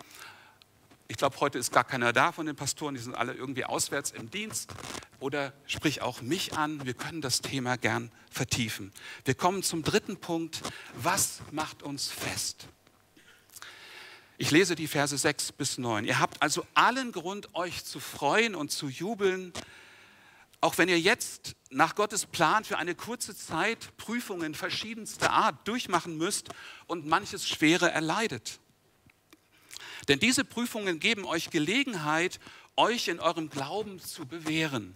ich 1.13 1.17
glaube, 1.17 1.39
heute 1.41 1.59
ist 1.59 1.71
gar 1.71 1.83
keiner 1.83 2.11
da 2.11 2.31
von 2.31 2.47
den 2.47 2.55
Pastoren, 2.55 2.95
die 2.95 3.01
sind 3.01 3.13
alle 3.13 3.33
irgendwie 3.33 3.65
auswärts 3.65 4.09
im 4.09 4.31
Dienst. 4.31 4.73
Oder 5.19 5.53
sprich 5.67 6.01
auch 6.01 6.21
mich 6.21 6.53
an, 6.53 6.85
wir 6.85 6.93
können 6.93 7.21
das 7.21 7.41
Thema 7.41 7.77
gern 7.77 8.11
vertiefen. 8.29 8.91
Wir 9.25 9.35
kommen 9.35 9.63
zum 9.63 9.83
dritten 9.83 10.17
Punkt, 10.17 10.61
was 10.95 11.41
macht 11.51 11.83
uns 11.83 12.09
fest? 12.09 12.67
Ich 14.37 14.51
lese 14.51 14.75
die 14.75 14.87
Verse 14.87 15.17
6 15.17 15.53
bis 15.53 15.77
9. 15.77 16.05
Ihr 16.05 16.19
habt 16.19 16.41
also 16.41 16.65
allen 16.73 17.11
Grund, 17.11 17.53
euch 17.55 17.85
zu 17.85 17.99
freuen 17.99 18.55
und 18.55 18.71
zu 18.71 18.89
jubeln, 18.89 19.53
auch 20.59 20.77
wenn 20.77 20.89
ihr 20.89 20.99
jetzt 20.99 21.55
nach 21.69 21.95
Gottes 21.95 22.25
Plan 22.25 22.63
für 22.63 22.77
eine 22.77 22.95
kurze 22.95 23.35
Zeit 23.35 23.95
Prüfungen 23.97 24.55
verschiedenster 24.55 25.31
Art 25.31 25.67
durchmachen 25.67 26.17
müsst 26.17 26.49
und 26.87 27.05
manches 27.05 27.47
Schwere 27.47 27.91
erleidet. 27.91 28.59
Denn 30.07 30.19
diese 30.19 30.43
Prüfungen 30.43 30.99
geben 30.99 31.25
euch 31.25 31.49
Gelegenheit, 31.49 32.39
euch 32.75 33.07
in 33.07 33.19
eurem 33.19 33.49
Glauben 33.49 33.99
zu 33.99 34.25
bewähren. 34.25 34.93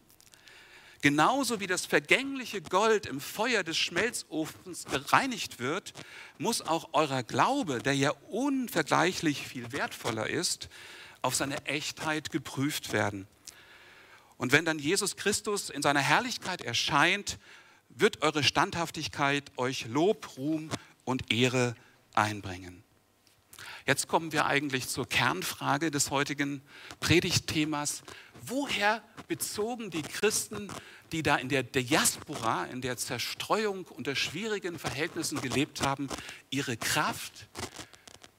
Genauso 1.01 1.59
wie 1.59 1.67
das 1.67 1.85
vergängliche 1.85 2.61
Gold 2.61 3.05
im 3.05 3.21
Feuer 3.21 3.63
des 3.63 3.77
Schmelzofens 3.77 4.85
gereinigt 4.85 5.59
wird, 5.59 5.93
muss 6.39 6.61
auch 6.61 6.89
euer 6.93 7.23
Glaube, 7.23 7.79
der 7.79 7.95
ja 7.95 8.11
unvergleichlich 8.29 9.47
viel 9.47 9.71
wertvoller 9.71 10.27
ist, 10.27 10.69
auf 11.21 11.35
seine 11.35 11.65
Echtheit 11.65 12.31
geprüft 12.31 12.93
werden. 12.93 13.27
Und 14.37 14.51
wenn 14.51 14.65
dann 14.65 14.79
Jesus 14.79 15.15
Christus 15.15 15.69
in 15.69 15.81
seiner 15.81 16.01
Herrlichkeit 16.01 16.61
erscheint, 16.61 17.37
wird 17.89 18.21
eure 18.21 18.43
Standhaftigkeit 18.43 19.51
euch 19.57 19.87
Lob, 19.87 20.37
Ruhm 20.37 20.69
und 21.05 21.31
Ehre 21.31 21.75
einbringen. 22.13 22.83
Jetzt 23.85 24.07
kommen 24.07 24.33
wir 24.33 24.45
eigentlich 24.45 24.87
zur 24.89 25.07
Kernfrage 25.07 25.91
des 25.91 26.11
heutigen 26.11 26.61
Predigtthemas. 26.99 28.03
Woher 28.49 29.03
bezogen 29.27 29.91
die 29.91 30.01
Christen, 30.01 30.71
die 31.11 31.21
da 31.21 31.35
in 31.35 31.49
der 31.49 31.63
Diaspora, 31.63 32.63
in 32.65 32.79
der 32.79 32.95
Zerstreuung 32.95 33.85
unter 33.87 34.15
schwierigen 34.15 34.79
Verhältnissen 34.79 35.41
gelebt 35.41 35.81
haben, 35.81 36.07
ihre 36.49 36.77
Kraft, 36.77 37.47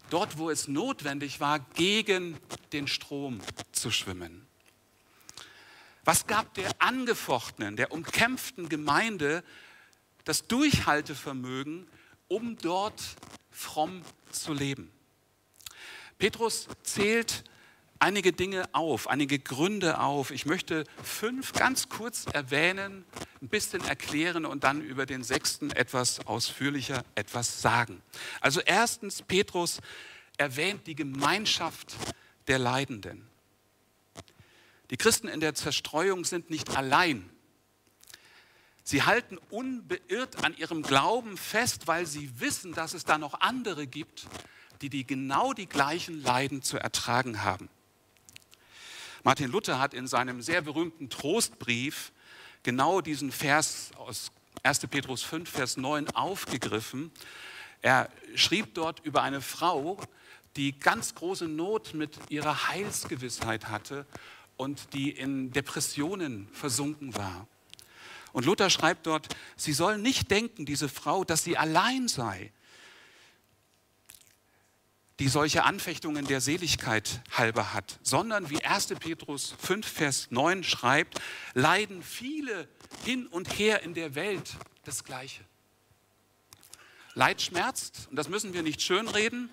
dort 0.09 0.39
wo 0.39 0.49
es 0.49 0.67
notwendig 0.67 1.41
war, 1.41 1.59
gegen 1.75 2.39
den 2.73 2.89
Strom 2.89 3.41
zu 3.73 3.91
schwimmen? 3.91 4.47
Was 6.05 6.27
gab 6.27 6.55
der 6.55 6.71
angefochtenen, 6.79 7.77
der 7.77 7.93
umkämpften 7.93 8.71
Gemeinde 8.71 9.45
das 10.25 10.47
Durchhaltevermögen, 10.47 11.87
um 12.29 12.57
dort 12.57 13.03
fromm 13.51 14.01
zu 14.31 14.55
leben? 14.55 14.91
Petrus 16.17 16.67
zählt 16.83 17.45
einige 17.99 18.33
Dinge 18.33 18.69
auf, 18.73 19.09
einige 19.09 19.39
Gründe 19.39 20.01
auf. 20.01 20.31
Ich 20.31 20.47
möchte 20.47 20.85
fünf 21.03 21.53
ganz 21.53 21.89
kurz 21.89 22.27
erwähnen, 22.27 23.05
ein 23.43 23.49
bisschen 23.49 23.85
erklären 23.85 24.45
und 24.45 24.65
dann 24.65 24.83
über 24.83 25.07
den 25.07 25.23
sechsten 25.23 25.71
etwas 25.71 26.27
ausführlicher 26.27 27.05
etwas 27.15 27.61
sagen. 27.61 28.03
Also 28.41 28.61
erstens, 28.61 29.23
Petrus 29.23 29.81
erwähnt 30.37 30.87
die 30.87 30.95
Gemeinschaft 30.95 31.97
der 32.47 32.59
Leidenden. 32.59 33.27
Die 34.91 34.97
Christen 34.97 35.29
in 35.29 35.41
der 35.41 35.55
Zerstreuung 35.55 36.25
sind 36.25 36.51
nicht 36.51 36.77
allein. 36.77 37.29
Sie 38.83 39.03
halten 39.03 39.39
unbeirrt 39.51 40.43
an 40.45 40.57
ihrem 40.57 40.83
Glauben 40.83 41.37
fest, 41.37 41.87
weil 41.87 42.07
sie 42.07 42.41
wissen, 42.41 42.73
dass 42.73 42.95
es 42.95 43.05
da 43.05 43.19
noch 43.19 43.35
andere 43.41 43.87
gibt, 43.87 44.27
die, 44.81 44.89
die 44.89 45.07
genau 45.07 45.53
die 45.53 45.67
gleichen 45.67 46.23
Leiden 46.23 46.63
zu 46.63 46.79
ertragen 46.79 47.43
haben. 47.45 47.69
Martin 49.29 49.51
Luther 49.51 49.79
hat 49.79 49.93
in 49.93 50.07
seinem 50.07 50.41
sehr 50.41 50.63
berühmten 50.63 51.11
Trostbrief 51.11 52.13
genau 52.63 53.03
diesen 53.03 53.31
Vers 53.31 53.91
aus 53.99 54.33
1. 54.63 54.87
Petrus 54.87 55.23
5, 55.23 55.51
Vers 55.51 55.77
9 55.77 56.09
aufgegriffen. 56.15 57.13
Er 57.83 58.09
schrieb 58.35 58.73
dort 58.73 59.01
über 59.05 59.23
eine 59.23 59.43
Frau, 59.43 60.01
die 60.57 60.79
ganz 60.79 61.15
große 61.15 61.47
Not 61.47 61.93
mit 61.93 62.19
ihrer 62.31 62.69
Heilsgewissheit 62.69 63.69
hatte 63.69 64.07
und 64.57 64.95
die 64.95 65.11
in 65.11 65.53
Depressionen 65.53 66.49
versunken 66.55 67.15
war. 67.15 67.47
Und 68.33 68.47
Luther 68.47 68.71
schreibt 68.71 69.07
dort, 69.07 69.29
sie 69.59 69.75
soll 69.75 69.99
nicht 69.99 70.31
denken, 70.31 70.65
diese 70.65 70.89
Frau, 70.89 71.23
dass 71.25 71.45
sie 71.45 71.59
allein 71.59 72.09
sei, 72.09 72.51
die 75.19 75.29
solche 75.29 75.65
Anfechtungen 75.65 76.27
der 76.27 76.41
Seligkeit 76.41 77.21
halber 77.33 77.73
hat, 77.75 77.99
sondern 78.03 78.51
wie 78.51 78.65
1. 78.65 78.89
Petrus 79.01 79.55
5, 79.59 79.87
Vers 79.87 80.29
9 80.31 80.63
schreibt, 80.63 81.21
leiden 81.55 82.03
viele 82.03 82.69
hin 83.05 83.27
und 83.27 83.59
her 83.59 83.83
in 83.83 83.95
der 83.95 84.15
Welt 84.15 84.57
das 84.85 85.05
Gleiche. 85.05 85.43
Leid 87.15 87.43
schmerzt, 87.43 88.07
und 88.11 88.17
das 88.17 88.29
müssen 88.29 88.55
wir 88.55 88.63
nicht 88.63 88.81
schönreden, 88.81 89.51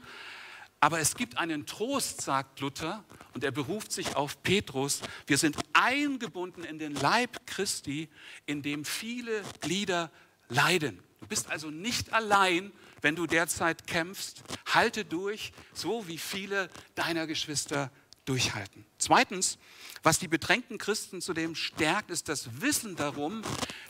aber 0.80 1.00
es 1.00 1.16
gibt 1.16 1.38
einen 1.40 1.66
Trost, 1.66 2.22
sagt 2.22 2.60
Luther, 2.60 3.04
und 3.34 3.44
er 3.44 3.50
beruft 3.52 3.92
sich 3.92 4.16
auf 4.16 4.44
Petrus. 4.44 5.02
Wir 5.26 5.40
sind 5.40 5.58
eingebunden 5.74 6.64
in 6.64 6.78
den 6.78 6.94
Leib 6.94 7.48
Christi, 7.48 8.08
in 8.46 8.62
dem 8.62 8.86
viele 8.86 9.42
Glieder 9.62 10.12
leiden. 10.48 11.02
Du 11.20 11.28
bist 11.28 11.50
also 11.50 11.72
nicht 11.72 12.14
allein, 12.14 12.72
wenn 13.06 13.16
du 13.16 13.28
derzeit 13.28 13.86
kämpfst. 13.86 14.42
Halte 14.66 15.06
durch, 15.06 15.54
so 15.76 16.08
wie 16.08 16.18
viele 16.18 16.72
deiner 16.96 17.28
Geschwister 17.28 17.92
durchhalten. 18.26 18.84
Zweitens, 18.98 19.60
was 20.02 20.18
die 20.18 20.28
bedrängten 20.28 20.80
Christen 20.80 21.22
zudem 21.22 21.54
stärkt, 21.54 22.10
ist 22.10 22.30
das 22.30 22.62
Wissen 22.62 22.96
darum, 22.96 23.44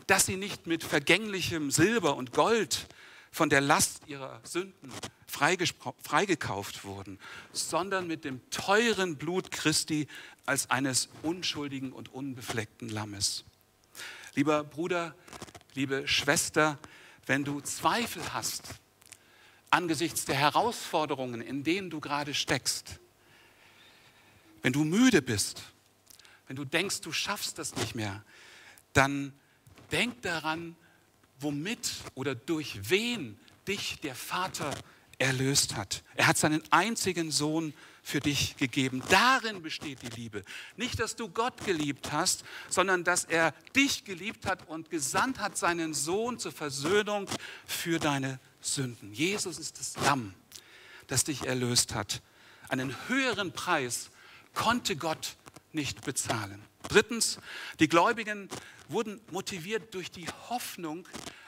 dass 0.06 0.26
sie 0.26 0.36
nicht 0.36 0.66
mit 0.66 0.84
vergänglichem 0.84 1.70
Silber 1.70 2.14
und 2.14 2.34
Gold 2.34 2.88
von 3.30 3.48
der 3.48 3.62
Last 3.62 4.02
ihrer 4.06 4.38
Sünden 4.44 4.92
freigekauft 5.26 6.84
wurden, 6.84 7.18
sondern 7.54 8.06
mit 8.06 8.22
dem 8.22 8.42
teuren 8.50 9.16
Blut 9.16 9.50
Christi 9.50 10.08
als 10.44 10.68
eines 10.68 11.08
unschuldigen 11.22 11.94
und 11.94 12.12
unbefleckten 12.12 12.90
Lammes. 12.90 13.44
Lieber 14.34 14.62
Bruder, 14.62 15.14
liebe 15.72 16.06
Schwester, 16.06 16.78
wenn 17.24 17.44
du 17.44 17.62
Zweifel 17.62 18.34
hast 18.34 18.74
angesichts 19.76 20.24
der 20.24 20.36
Herausforderungen, 20.36 21.42
in 21.42 21.62
denen 21.62 21.90
du 21.90 22.00
gerade 22.00 22.32
steckst, 22.32 22.98
wenn 24.62 24.72
du 24.72 24.84
müde 24.84 25.20
bist, 25.20 25.62
wenn 26.46 26.56
du 26.56 26.64
denkst, 26.64 27.02
du 27.02 27.12
schaffst 27.12 27.58
das 27.58 27.76
nicht 27.76 27.94
mehr, 27.94 28.24
dann 28.94 29.34
denk 29.92 30.22
daran, 30.22 30.76
womit 31.40 31.90
oder 32.14 32.34
durch 32.34 32.88
wen 32.88 33.38
dich 33.68 34.00
der 34.00 34.14
Vater 34.14 34.70
erlöst 35.18 35.76
hat. 35.76 36.02
Er 36.14 36.26
hat 36.26 36.38
seinen 36.38 36.62
einzigen 36.70 37.30
Sohn 37.30 37.74
für 38.02 38.20
dich 38.20 38.56
gegeben. 38.56 39.02
Darin 39.10 39.60
besteht 39.60 40.00
die 40.00 40.20
Liebe. 40.20 40.42
Nicht, 40.76 41.00
dass 41.00 41.16
du 41.16 41.28
Gott 41.28 41.66
geliebt 41.66 42.12
hast, 42.12 42.44
sondern 42.70 43.04
dass 43.04 43.24
er 43.24 43.52
dich 43.74 44.04
geliebt 44.04 44.46
hat 44.46 44.66
und 44.68 44.88
gesandt 44.88 45.38
hat 45.38 45.58
seinen 45.58 45.92
Sohn 45.92 46.38
zur 46.38 46.52
Versöhnung 46.52 47.26
für 47.66 47.98
deine 47.98 48.38
Sünden. 48.74 49.12
Jesus 49.12 49.58
ist 49.58 49.78
das 49.78 49.96
Lamm, 50.04 50.34
das 51.06 51.24
dich 51.24 51.46
erlöst 51.46 51.94
hat. 51.94 52.22
Einen 52.68 52.94
höheren 53.08 53.52
Preis 53.52 54.10
konnte 54.54 54.96
Gott 54.96 55.36
nicht 55.72 56.02
bezahlen. 56.04 56.62
Drittens, 56.88 57.38
die 57.78 57.88
Gläubigen 57.88 58.48
wurden 58.88 59.20
motiviert 59.30 59.94
durch 59.94 60.10
die 60.10 60.26
Hoffnung 60.48 61.06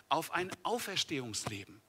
auf 0.09 0.33
ein 0.33 0.51
Auferstehungsleben. 0.63 1.81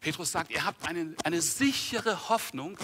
Petrus 0.00 0.32
sagt, 0.32 0.50
ihr 0.50 0.64
habt 0.64 0.86
eine, 0.86 1.14
eine 1.24 1.42
sichere 1.42 2.28
Hoffnung 2.28 2.78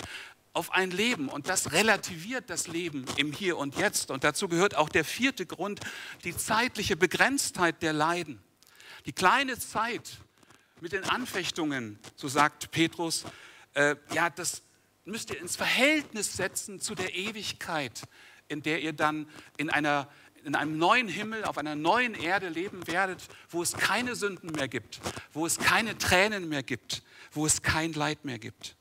auf 0.52 0.72
ein 0.72 0.90
Leben 0.90 1.28
und 1.28 1.48
das 1.48 1.72
relativiert 1.72 2.48
das 2.48 2.68
Leben 2.68 3.04
im 3.16 3.32
Hier 3.32 3.56
und 3.56 3.76
Jetzt. 3.76 4.10
Und 4.10 4.24
dazu 4.24 4.48
gehört 4.48 4.76
auch 4.76 4.88
der 4.88 5.04
vierte 5.04 5.46
Grund, 5.46 5.80
die 6.24 6.36
zeitliche 6.36 6.96
Begrenztheit 6.96 7.82
der 7.82 7.92
Leiden. 7.92 8.42
Die 9.06 9.12
kleine 9.12 9.58
Zeit 9.58 10.18
mit 10.84 10.92
den 10.92 11.04
Anfechtungen, 11.04 11.98
so 12.14 12.28
sagt 12.28 12.70
Petrus, 12.70 13.24
äh, 13.72 13.96
ja, 14.12 14.28
das 14.28 14.60
müsst 15.06 15.30
ihr 15.30 15.40
ins 15.40 15.56
Verhältnis 15.56 16.36
setzen 16.36 16.78
zu 16.78 16.94
der 16.94 17.14
Ewigkeit, 17.14 18.02
in 18.48 18.60
der 18.60 18.82
ihr 18.82 18.92
dann 18.92 19.26
in 19.56 19.70
einer 19.70 20.10
in 20.44 20.54
einem 20.54 20.76
neuen 20.76 21.08
Himmel, 21.08 21.46
auf 21.46 21.56
einer 21.56 21.74
neuen 21.74 22.12
Erde 22.12 22.50
leben 22.50 22.86
werdet, 22.86 23.22
wo 23.48 23.62
es 23.62 23.72
keine 23.72 24.14
Sünden 24.14 24.52
mehr 24.52 24.68
gibt, 24.68 25.00
wo 25.32 25.46
es 25.46 25.56
keine 25.56 25.96
Tränen 25.96 26.50
mehr 26.50 26.62
gibt, 26.62 27.02
wo 27.32 27.46
es 27.46 27.62
kein 27.62 27.94
Leid 27.94 28.26
mehr 28.26 28.38
gibt. 28.38 28.76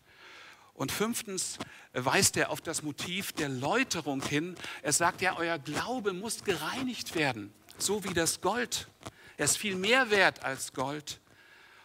Und 0.74 0.92
fünftens 0.92 1.58
weist 1.94 2.36
er 2.36 2.50
auf 2.50 2.60
das 2.60 2.84
Motiv 2.84 3.32
der 3.32 3.48
Läuterung 3.48 4.22
hin. 4.22 4.56
Er 4.82 4.92
sagt 4.92 5.22
ja, 5.22 5.38
euer 5.38 5.58
Glaube 5.58 6.12
muss 6.12 6.44
gereinigt 6.44 7.16
werden, 7.16 7.54
so 7.78 8.04
wie 8.04 8.14
das 8.14 8.42
Gold. 8.42 8.90
Er 9.38 9.46
ist 9.46 9.58
viel 9.58 9.78
mehr 9.78 10.12
wert 10.12 10.44
als 10.44 10.74
Gold. 10.74 11.22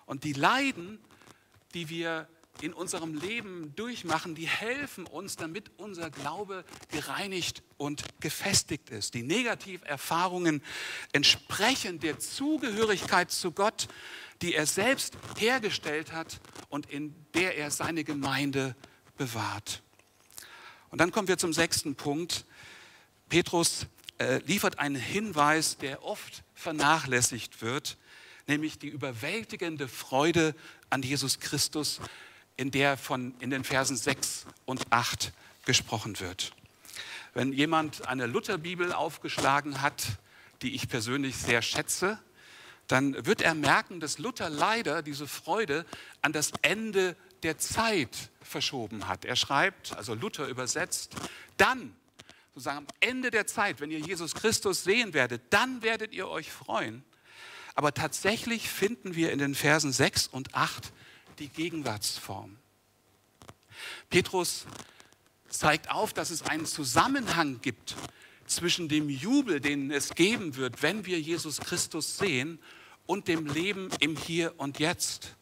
Und 0.08 0.24
die 0.24 0.32
Leiden, 0.32 0.98
die 1.74 1.90
wir 1.90 2.26
in 2.62 2.72
unserem 2.72 3.14
Leben 3.14 3.74
durchmachen, 3.76 4.34
die 4.34 4.48
helfen 4.48 5.06
uns, 5.06 5.36
damit 5.36 5.70
unser 5.76 6.08
Glaube 6.08 6.64
gereinigt 6.90 7.62
und 7.76 8.02
gefestigt 8.18 8.88
ist. 8.88 9.12
Die 9.12 9.22
Negativerfahrungen 9.22 10.62
entsprechen 11.12 12.00
der 12.00 12.18
Zugehörigkeit 12.18 13.30
zu 13.30 13.52
Gott, 13.52 13.86
die 14.40 14.54
er 14.54 14.64
selbst 14.64 15.12
hergestellt 15.36 16.12
hat 16.12 16.40
und 16.70 16.90
in 16.90 17.14
der 17.34 17.58
er 17.58 17.70
seine 17.70 18.02
Gemeinde 18.02 18.74
bewahrt. 19.18 19.82
Und 20.88 21.02
dann 21.02 21.12
kommen 21.12 21.28
wir 21.28 21.36
zum 21.36 21.52
sechsten 21.52 21.96
Punkt. 21.96 22.46
Petrus 23.28 23.86
äh, 24.16 24.38
liefert 24.46 24.78
einen 24.78 24.96
Hinweis, 24.96 25.76
der 25.76 26.02
oft 26.02 26.44
vernachlässigt 26.54 27.60
wird, 27.60 27.98
nämlich 28.48 28.78
die 28.78 28.88
überwältigende 28.88 29.88
Freude 29.88 30.54
an 30.90 31.02
Jesus 31.02 31.40
Christus, 31.40 32.00
in 32.56 32.70
der 32.70 32.96
von 32.96 33.34
in 33.40 33.50
den 33.50 33.64
Versen 33.64 33.96
6 33.96 34.46
und 34.64 34.90
8 34.90 35.32
gesprochen 35.64 36.18
wird. 36.20 36.52
Wenn 37.34 37.52
jemand 37.52 38.08
eine 38.08 38.26
Lutherbibel 38.26 38.92
aufgeschlagen 38.92 39.82
hat, 39.82 40.04
die 40.62 40.74
ich 40.74 40.88
persönlich 40.88 41.37
sehr 41.37 41.62
schätze, 41.62 42.18
dann 42.88 43.26
wird 43.26 43.42
er 43.42 43.54
merken, 43.54 44.00
dass 44.00 44.18
Luther 44.18 44.48
leider 44.48 45.02
diese 45.02 45.28
Freude 45.28 45.84
an 46.22 46.32
das 46.32 46.52
Ende 46.62 47.16
der 47.42 47.58
Zeit 47.58 48.30
verschoben 48.40 49.06
hat. 49.06 49.24
Er 49.24 49.37
schreibt, 49.37 49.94
also 49.96 50.14
Luther 50.14 50.48
übersetzt, 50.48 51.14
dann, 51.58 51.94
sozusagen 52.54 52.78
am 52.78 52.87
Ende 53.00 53.30
der 53.30 53.46
Zeit, 53.46 53.80
wenn 53.80 53.90
ihr 53.90 54.00
Jesus 54.00 54.34
Christus 54.34 54.82
sehen 54.82 55.12
werdet, 55.12 55.42
dann 55.50 55.82
werdet 55.82 56.12
ihr 56.12 56.28
euch 56.28 56.50
freuen. 56.50 57.04
Aber 57.78 57.94
tatsächlich 57.94 58.68
finden 58.68 59.14
wir 59.14 59.30
in 59.30 59.38
den 59.38 59.54
Versen 59.54 59.92
6 59.92 60.26
und 60.26 60.52
8 60.52 60.92
die 61.38 61.46
Gegenwartsform. 61.48 62.56
Petrus 64.10 64.66
zeigt 65.48 65.88
auf, 65.88 66.12
dass 66.12 66.30
es 66.30 66.42
einen 66.42 66.66
Zusammenhang 66.66 67.60
gibt 67.60 67.94
zwischen 68.48 68.88
dem 68.88 69.08
Jubel, 69.08 69.60
den 69.60 69.92
es 69.92 70.16
geben 70.16 70.56
wird, 70.56 70.82
wenn 70.82 71.06
wir 71.06 71.20
Jesus 71.20 71.60
Christus 71.60 72.18
sehen, 72.18 72.58
und 73.06 73.28
dem 73.28 73.46
Leben 73.46 73.90
im 74.00 74.16
Hier 74.16 74.54
und 74.56 74.80
Jetzt. 74.80 75.36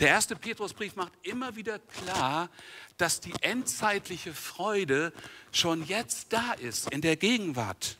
Der 0.00 0.08
erste 0.08 0.36
Petrusbrief 0.36 0.96
macht 0.96 1.14
immer 1.22 1.56
wieder 1.56 1.78
klar, 1.78 2.50
dass 2.98 3.20
die 3.20 3.32
endzeitliche 3.40 4.34
Freude 4.34 5.14
schon 5.50 5.86
jetzt 5.86 6.34
da 6.34 6.52
ist, 6.52 6.90
in 6.90 7.00
der 7.00 7.16
Gegenwart. 7.16 7.96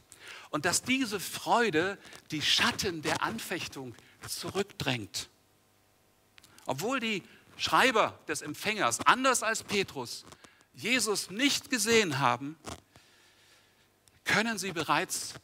Und 0.55 0.67
dass 0.67 0.83
diese 0.83 1.19
Freude 1.19 1.99
die 2.31 2.40
Schatten 2.40 3.03
der 3.03 3.23
Anfechtung 3.23 3.93
zurückdrängt. 4.29 5.29
Obwohl 6.64 7.01
die 7.01 7.25
Schreiber 7.57 8.17
des 8.29 8.40
Empfängers, 8.40 9.01
anders 9.01 9.43
als 9.43 9.64
Petrus, 9.64 10.25
Jesus 10.73 11.29
nicht 11.29 11.71
gesehen 11.71 12.21
haben, 12.21 12.55
können 14.23 14.57
sie 14.57 14.71
bereits 14.71 15.35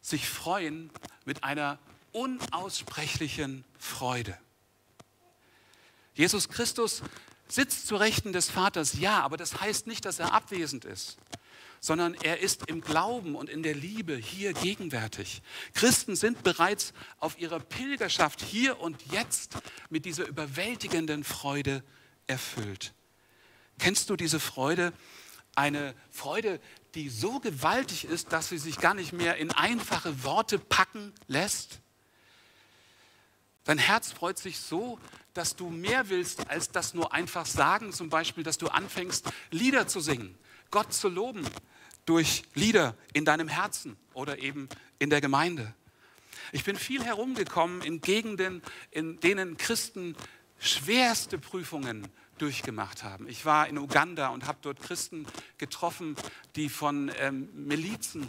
sich 0.00 0.28
freuen 0.28 0.90
mit 1.24 1.44
einer 1.44 1.78
unaussprechlichen 2.10 3.64
Freude. 3.78 4.36
Jesus 6.14 6.48
Christus 6.48 7.04
sitzt 7.46 7.86
zu 7.86 7.94
Rechten 7.94 8.32
des 8.32 8.50
Vaters, 8.50 8.94
ja, 8.94 9.20
aber 9.20 9.36
das 9.36 9.60
heißt 9.60 9.86
nicht, 9.86 10.04
dass 10.04 10.18
er 10.18 10.32
abwesend 10.32 10.84
ist 10.84 11.18
sondern 11.80 12.14
er 12.14 12.40
ist 12.40 12.68
im 12.68 12.82
Glauben 12.82 13.34
und 13.34 13.48
in 13.48 13.62
der 13.62 13.74
Liebe 13.74 14.14
hier 14.14 14.52
gegenwärtig. 14.52 15.42
Christen 15.72 16.14
sind 16.14 16.42
bereits 16.42 16.92
auf 17.18 17.38
ihrer 17.38 17.58
Pilgerschaft 17.58 18.42
hier 18.42 18.80
und 18.80 19.10
jetzt 19.10 19.54
mit 19.88 20.04
dieser 20.04 20.26
überwältigenden 20.26 21.24
Freude 21.24 21.82
erfüllt. 22.26 22.92
Kennst 23.78 24.10
du 24.10 24.16
diese 24.16 24.40
Freude? 24.40 24.92
Eine 25.56 25.94
Freude, 26.10 26.60
die 26.94 27.08
so 27.08 27.40
gewaltig 27.40 28.04
ist, 28.04 28.32
dass 28.32 28.50
sie 28.50 28.58
sich 28.58 28.78
gar 28.78 28.94
nicht 28.94 29.12
mehr 29.12 29.36
in 29.36 29.50
einfache 29.50 30.22
Worte 30.22 30.58
packen 30.58 31.12
lässt? 31.28 31.80
Dein 33.64 33.78
Herz 33.78 34.12
freut 34.12 34.38
sich 34.38 34.58
so, 34.58 34.98
dass 35.32 35.56
du 35.56 35.70
mehr 35.70 36.08
willst, 36.08 36.50
als 36.50 36.70
das 36.70 36.92
nur 36.92 37.12
einfach 37.12 37.46
sagen, 37.46 37.92
zum 37.92 38.10
Beispiel, 38.10 38.44
dass 38.44 38.58
du 38.58 38.68
anfängst, 38.68 39.30
Lieder 39.50 39.86
zu 39.86 40.00
singen, 40.00 40.36
Gott 40.70 40.92
zu 40.92 41.08
loben, 41.08 41.46
durch 42.06 42.42
Lieder 42.54 42.96
in 43.12 43.24
deinem 43.24 43.48
Herzen 43.48 43.96
oder 44.14 44.38
eben 44.38 44.68
in 44.98 45.10
der 45.10 45.20
Gemeinde. 45.20 45.74
Ich 46.52 46.64
bin 46.64 46.76
viel 46.76 47.04
herumgekommen 47.04 47.82
in 47.82 48.00
Gegenden, 48.00 48.62
in 48.90 49.20
denen 49.20 49.56
Christen 49.56 50.16
schwerste 50.58 51.38
Prüfungen 51.38 52.08
durchgemacht 52.38 53.04
haben. 53.04 53.28
Ich 53.28 53.44
war 53.44 53.68
in 53.68 53.78
Uganda 53.78 54.28
und 54.28 54.46
habe 54.46 54.58
dort 54.62 54.80
Christen 54.80 55.26
getroffen, 55.58 56.16
die 56.56 56.68
von 56.68 57.10
ähm, 57.18 57.48
Milizen, 57.54 58.26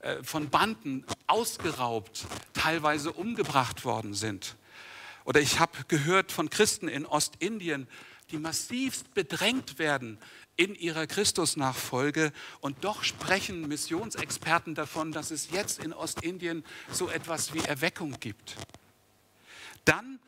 äh, 0.00 0.22
von 0.22 0.48
Banden 0.48 1.04
ausgeraubt, 1.26 2.26
teilweise 2.54 3.12
umgebracht 3.12 3.84
worden 3.84 4.14
sind. 4.14 4.56
Oder 5.24 5.40
ich 5.40 5.60
habe 5.60 5.84
gehört 5.86 6.32
von 6.32 6.50
Christen 6.50 6.88
in 6.88 7.06
Ostindien, 7.06 7.86
die 8.32 8.38
massivst 8.38 9.14
bedrängt 9.14 9.78
werden 9.78 10.18
in 10.56 10.74
ihrer 10.74 11.06
Christusnachfolge. 11.06 12.32
Und 12.60 12.84
doch 12.84 13.04
sprechen 13.04 13.68
Missionsexperten 13.68 14.74
davon, 14.74 15.12
dass 15.12 15.30
es 15.30 15.50
jetzt 15.50 15.78
in 15.78 15.92
Ostindien 15.92 16.64
so 16.90 17.08
etwas 17.08 17.54
wie 17.54 17.60
Erweckung 17.60 18.18
gibt. 18.18 18.56
Dann, 19.84 20.18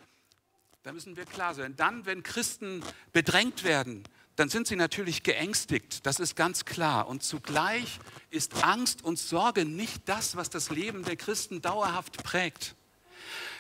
da 0.82 0.92
müssen 0.92 1.16
wir 1.16 1.24
klar 1.24 1.54
sein, 1.54 1.74
dann, 1.76 2.06
wenn 2.06 2.22
Christen 2.22 2.82
bedrängt 3.12 3.64
werden, 3.64 4.04
dann 4.36 4.48
sind 4.48 4.66
sie 4.66 4.76
natürlich 4.76 5.22
geängstigt, 5.22 6.04
das 6.06 6.18
ist 6.18 6.34
ganz 6.34 6.64
klar. 6.64 7.06
Und 7.06 7.22
zugleich 7.22 8.00
ist 8.30 8.64
Angst 8.64 9.04
und 9.04 9.18
Sorge 9.18 9.64
nicht 9.64 10.02
das, 10.06 10.34
was 10.34 10.50
das 10.50 10.70
Leben 10.70 11.04
der 11.04 11.16
Christen 11.16 11.62
dauerhaft 11.62 12.22
prägt. 12.24 12.74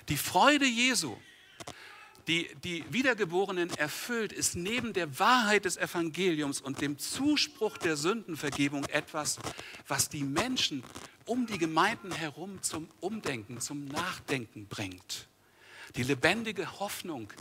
Die 0.08 0.16
Freude 0.16 0.66
Jesu, 0.66 1.16
die 2.26 2.48
die 2.64 2.84
Wiedergeborenen 2.90 3.70
erfüllt, 3.70 4.32
ist 4.32 4.56
neben 4.56 4.92
der 4.92 5.18
Wahrheit 5.18 5.64
des 5.64 5.76
Evangeliums 5.76 6.60
und 6.60 6.80
dem 6.80 6.98
Zuspruch 6.98 7.76
der 7.78 7.96
Sündenvergebung 7.96 8.84
etwas, 8.86 9.38
was 9.86 10.08
die 10.08 10.24
Menschen 10.24 10.82
um 11.26 11.46
die 11.46 11.58
Gemeinden 11.58 12.12
herum 12.12 12.62
zum 12.62 12.88
Umdenken, 13.00 13.60
zum 13.60 13.86
Nachdenken 13.86 14.66
bringt. 14.66 15.28
Die 15.96 16.02
lebendige 16.02 16.80
Hoffnung, 16.80 17.32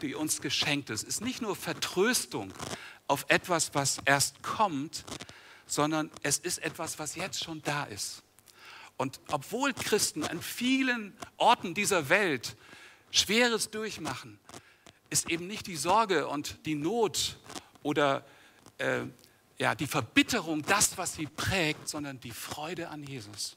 die 0.00 0.14
uns 0.14 0.40
geschenkt 0.40 0.90
ist, 0.90 1.02
ist 1.02 1.20
nicht 1.20 1.42
nur 1.42 1.56
Vertröstung 1.56 2.52
auf 3.06 3.26
etwas, 3.28 3.74
was 3.74 3.98
erst 4.04 4.42
kommt, 4.42 5.04
sondern 5.66 6.10
es 6.22 6.38
ist 6.38 6.58
etwas, 6.58 6.98
was 6.98 7.16
jetzt 7.16 7.44
schon 7.44 7.62
da 7.62 7.84
ist. 7.84 8.22
Und 8.96 9.20
obwohl 9.30 9.74
Christen 9.74 10.24
an 10.24 10.42
vielen 10.42 11.16
Orten 11.36 11.74
dieser 11.74 12.08
Welt 12.08 12.56
Schweres 13.10 13.70
durchmachen, 13.70 14.38
ist 15.10 15.30
eben 15.30 15.46
nicht 15.46 15.66
die 15.66 15.76
Sorge 15.76 16.28
und 16.28 16.64
die 16.66 16.74
Not 16.74 17.38
oder 17.82 18.24
äh, 18.78 19.02
ja, 19.58 19.74
die 19.74 19.86
Verbitterung 19.86 20.62
das, 20.62 20.96
was 20.98 21.14
sie 21.14 21.26
prägt, 21.26 21.88
sondern 21.88 22.20
die 22.20 22.30
Freude 22.30 22.88
an 22.88 23.02
Jesus. 23.02 23.56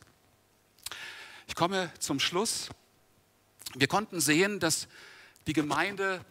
Ich 1.47 1.55
komme 1.55 1.91
zum 1.99 2.19
Schluss. 2.19 2.69
Wir 3.75 3.87
konnten 3.87 4.19
sehen, 4.19 4.59
dass 4.59 4.87
die 5.47 5.53
Gemeinde 5.53 6.23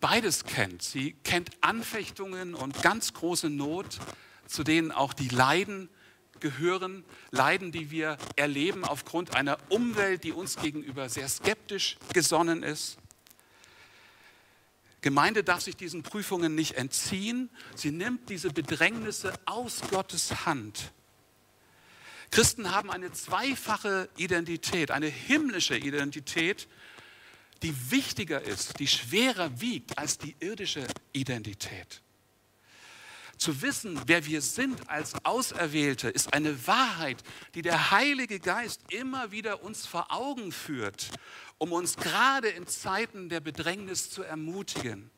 beides 0.00 0.44
kennt. 0.44 0.82
Sie 0.82 1.12
kennt 1.24 1.50
Anfechtungen 1.60 2.54
und 2.54 2.82
ganz 2.82 3.14
große 3.14 3.50
Not, 3.50 3.98
zu 4.46 4.64
denen 4.64 4.92
auch 4.92 5.12
die 5.12 5.28
Leiden 5.28 5.88
gehören, 6.40 7.04
Leiden, 7.30 7.72
die 7.72 7.90
wir 7.90 8.18
erleben 8.36 8.84
aufgrund 8.84 9.34
einer 9.34 9.58
Umwelt, 9.68 10.24
die 10.24 10.32
uns 10.32 10.56
gegenüber 10.56 11.08
sehr 11.08 11.28
skeptisch 11.28 11.96
gesonnen 12.12 12.62
ist. 12.62 12.98
Gemeinde 15.00 15.44
darf 15.44 15.60
sich 15.60 15.76
diesen 15.76 16.02
Prüfungen 16.02 16.54
nicht 16.54 16.74
entziehen. 16.74 17.50
Sie 17.76 17.90
nimmt 17.90 18.28
diese 18.30 18.50
Bedrängnisse 18.50 19.32
aus 19.46 19.80
Gottes 19.90 20.44
Hand. 20.44 20.92
Christen 22.30 22.72
haben 22.72 22.90
eine 22.90 23.12
zweifache 23.12 24.08
Identität, 24.16 24.90
eine 24.90 25.06
himmlische 25.06 25.76
Identität, 25.76 26.68
die 27.62 27.90
wichtiger 27.90 28.42
ist, 28.42 28.78
die 28.80 28.86
schwerer 28.86 29.60
wiegt 29.60 29.98
als 29.98 30.18
die 30.18 30.36
irdische 30.40 30.86
Identität. 31.12 32.02
Zu 33.38 33.62
wissen, 33.62 34.00
wer 34.06 34.26
wir 34.26 34.42
sind 34.42 34.90
als 34.90 35.14
Auserwählte, 35.24 36.08
ist 36.08 36.34
eine 36.34 36.66
Wahrheit, 36.66 37.22
die 37.54 37.62
der 37.62 37.92
Heilige 37.92 38.40
Geist 38.40 38.80
immer 38.90 39.30
wieder 39.30 39.62
uns 39.62 39.86
vor 39.86 40.12
Augen 40.12 40.50
führt, 40.50 41.12
um 41.56 41.72
uns 41.72 41.96
gerade 41.96 42.48
in 42.48 42.66
Zeiten 42.66 43.28
der 43.28 43.38
Bedrängnis 43.38 44.10
zu 44.10 44.24
ermutigen. 44.24 45.10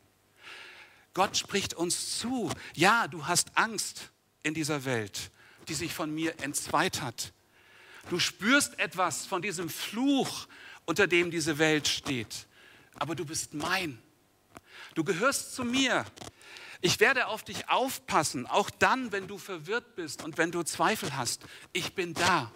Gott 1.15 1.35
spricht 1.35 1.73
uns 1.73 2.19
zu, 2.19 2.51
ja, 2.75 3.07
du 3.07 3.25
hast 3.25 3.57
Angst 3.57 4.11
in 4.43 4.53
dieser 4.53 4.85
Welt, 4.85 5.31
die 5.67 5.73
sich 5.73 5.93
von 5.93 6.13
mir 6.13 6.39
entzweit 6.41 7.01
hat. 7.01 7.33
Du 8.09 8.19
spürst 8.19 8.77
etwas 8.79 9.25
von 9.25 9.41
diesem 9.41 9.67
Fluch, 9.67 10.47
unter 10.85 11.07
dem 11.07 11.31
diese 11.31 11.57
Welt 11.57 11.87
steht, 11.87 12.47
aber 12.95 13.15
du 13.15 13.25
bist 13.25 13.55
mein. 13.55 13.99
Du 14.95 15.03
gehörst 15.03 15.55
zu 15.55 15.63
mir. 15.63 16.05
Ich 16.81 16.99
werde 16.99 17.27
auf 17.27 17.43
dich 17.43 17.69
aufpassen, 17.69 18.47
auch 18.47 18.69
dann, 18.69 19.11
wenn 19.11 19.27
du 19.27 19.37
verwirrt 19.37 19.95
bist 19.95 20.23
und 20.23 20.37
wenn 20.37 20.51
du 20.51 20.63
Zweifel 20.63 21.15
hast. 21.15 21.43
Ich 21.73 21.93
bin 21.93 22.13
da. 22.15 22.51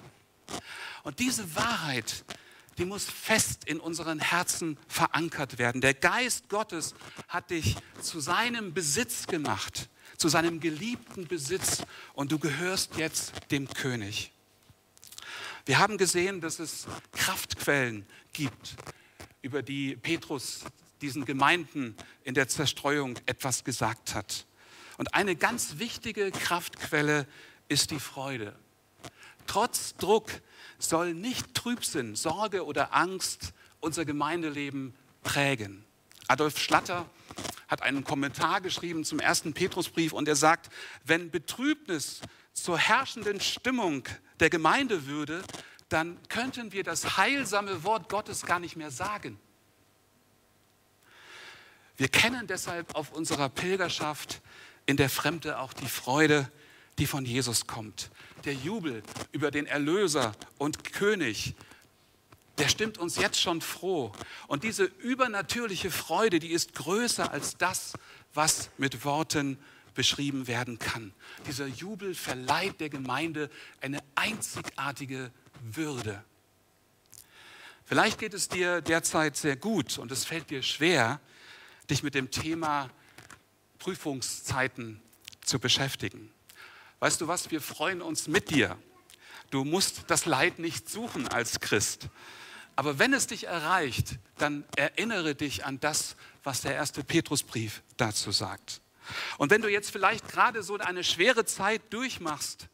Und 1.04 1.20
diese 1.20 1.56
Wahrheit, 1.56 2.26
die 2.78 2.86
muss 2.86 3.06
fest 3.06 3.66
in 3.66 3.80
unseren 3.80 4.20
Herzen 4.20 4.78
verankert 4.88 5.60
werden. 5.60 5.82
Der 5.82 5.94
Geist 5.94 6.50
Gottes 6.50 6.96
hat 7.28 7.52
dich 7.52 7.76
zu 8.02 8.20
seinem 8.20 8.74
Besitz 8.74 9.28
gemacht, 9.28 9.90
zu 10.18 10.28
seinem 10.28 10.60
geliebten 10.60 11.28
Besitz 11.28 11.84
und 12.14 12.32
du 12.32 12.40
gehörst 12.40 12.98
jetzt 12.98 13.34
dem 13.52 13.70
König. 13.70 14.32
Wir 15.66 15.80
haben 15.80 15.98
gesehen, 15.98 16.42
dass 16.42 16.60
es 16.60 16.88
Kraftquellen 17.12 18.06
gibt, 18.34 18.76
über 19.42 19.62
die 19.62 19.96
Petrus 19.96 20.62
diesen 21.06 21.26
Gemeinden 21.26 21.96
in 22.24 22.34
der 22.34 22.48
Zerstreuung 22.48 23.20
etwas 23.28 23.64
gesagt 23.64 24.16
hat. 24.16 24.48
Und 24.98 25.14
eine 25.14 25.36
ganz 25.36 25.78
wichtige 25.78 26.32
Kraftquelle 26.32 27.28
ist 27.68 27.92
die 27.92 28.00
Freude. 28.00 28.56
Trotz 29.46 29.96
Druck 29.98 30.32
soll 30.80 31.14
nicht 31.14 31.54
Trübsinn, 31.54 32.16
Sorge 32.16 32.66
oder 32.66 32.96
Angst 32.96 33.54
unser 33.82 34.04
Gemeindeleben 34.04 34.96
prägen. 35.22 35.86
Adolf 36.28 36.58
Schlatter 36.58 37.08
hat 37.68 37.84
einen 37.84 38.04
Kommentar 38.04 38.62
geschrieben 38.62 39.04
zum 39.04 39.20
ersten 39.20 39.54
Petrusbrief 39.54 40.12
und 40.12 40.28
er 40.28 40.36
sagt, 40.36 40.72
wenn 41.04 41.30
Betrübnis 41.30 42.22
zur 42.52 42.80
herrschenden 42.80 43.42
Stimmung 43.42 44.08
der 44.40 44.50
Gemeinde 44.50 45.06
würde, 45.06 45.44
dann 45.90 46.18
könnten 46.30 46.72
wir 46.72 46.84
das 46.84 47.18
heilsame 47.18 47.84
Wort 47.84 48.10
Gottes 48.10 48.44
gar 48.48 48.60
nicht 48.60 48.76
mehr 48.76 48.90
sagen. 48.90 49.40
Wir 51.98 52.10
kennen 52.10 52.48
deshalb 52.48 52.96
auf 52.96 53.12
unserer 53.12 53.50
Pilgerschaft 53.50 54.42
in 54.86 54.98
der 54.98 55.10
Fremde 55.10 55.60
auch 55.60 55.74
die 55.74 55.88
Freude, 55.88 56.52
die 56.98 57.08
von 57.08 57.26
Jesus 57.26 57.68
kommt. 57.68 58.12
Der 58.44 58.54
Jubel 58.54 59.02
über 59.32 59.52
den 59.52 59.66
Erlöser 59.66 60.34
und 60.58 60.84
König, 60.94 61.56
der 62.58 62.70
stimmt 62.70 62.98
uns 62.98 63.18
jetzt 63.18 63.40
schon 63.40 63.62
froh. 63.62 64.12
Und 64.48 64.64
diese 64.64 64.84
übernatürliche 64.84 65.92
Freude, 65.92 66.40
die 66.40 66.52
ist 66.52 66.74
größer 66.76 67.32
als 67.32 67.58
das, 67.58 67.94
was 68.34 68.70
mit 68.78 69.04
Worten 69.06 69.58
beschrieben 69.94 70.48
werden 70.48 70.78
kann. 70.78 71.14
Dieser 71.48 71.68
Jubel 71.68 72.14
verleiht 72.14 72.82
der 72.82 72.90
Gemeinde 72.90 73.50
eine 73.82 74.00
einzigartige 74.16 75.32
Würde. 75.64 76.24
Vielleicht 77.86 78.20
geht 78.20 78.34
es 78.34 78.50
dir 78.50 78.82
derzeit 78.82 79.38
sehr 79.38 79.56
gut 79.56 79.98
und 79.98 80.12
es 80.12 80.26
fällt 80.26 80.50
dir 80.50 80.64
schwer, 80.64 81.20
dich 81.90 82.04
mit 82.04 82.16
dem 82.16 82.32
Thema 82.32 82.90
Prüfungszeiten 83.80 85.02
zu 85.44 85.60
beschäftigen. 85.60 86.32
Weißt 87.00 87.22
du 87.22 87.28
was, 87.28 87.52
wir 87.52 87.62
freuen 87.62 88.02
uns 88.02 88.28
mit 88.28 88.50
dir. 88.50 88.78
Du 89.52 89.64
musst 89.64 90.04
das 90.08 90.26
Leid 90.26 90.60
nicht 90.60 90.90
suchen 90.90 91.28
als 91.28 91.60
Christ. 91.60 92.10
Aber 92.76 93.00
wenn 93.00 93.14
es 93.14 93.28
dich 93.28 93.48
erreicht, 93.48 94.18
dann 94.38 94.66
erinnere 94.76 95.36
dich 95.36 95.66
an 95.66 95.80
das, 95.80 96.16
was 96.44 96.62
der 96.62 96.74
erste 96.74 97.04
Petrusbrief 97.04 97.84
dazu 97.98 98.32
sagt. 98.32 98.82
Und 99.38 99.52
wenn 99.52 99.62
du 99.62 99.70
jetzt 99.70 99.92
vielleicht 99.92 100.28
gerade 100.28 100.64
so 100.64 100.78
eine 100.78 101.04
schwere 101.04 101.46
Zeit 101.46 101.82
durchmachst, 101.92 102.68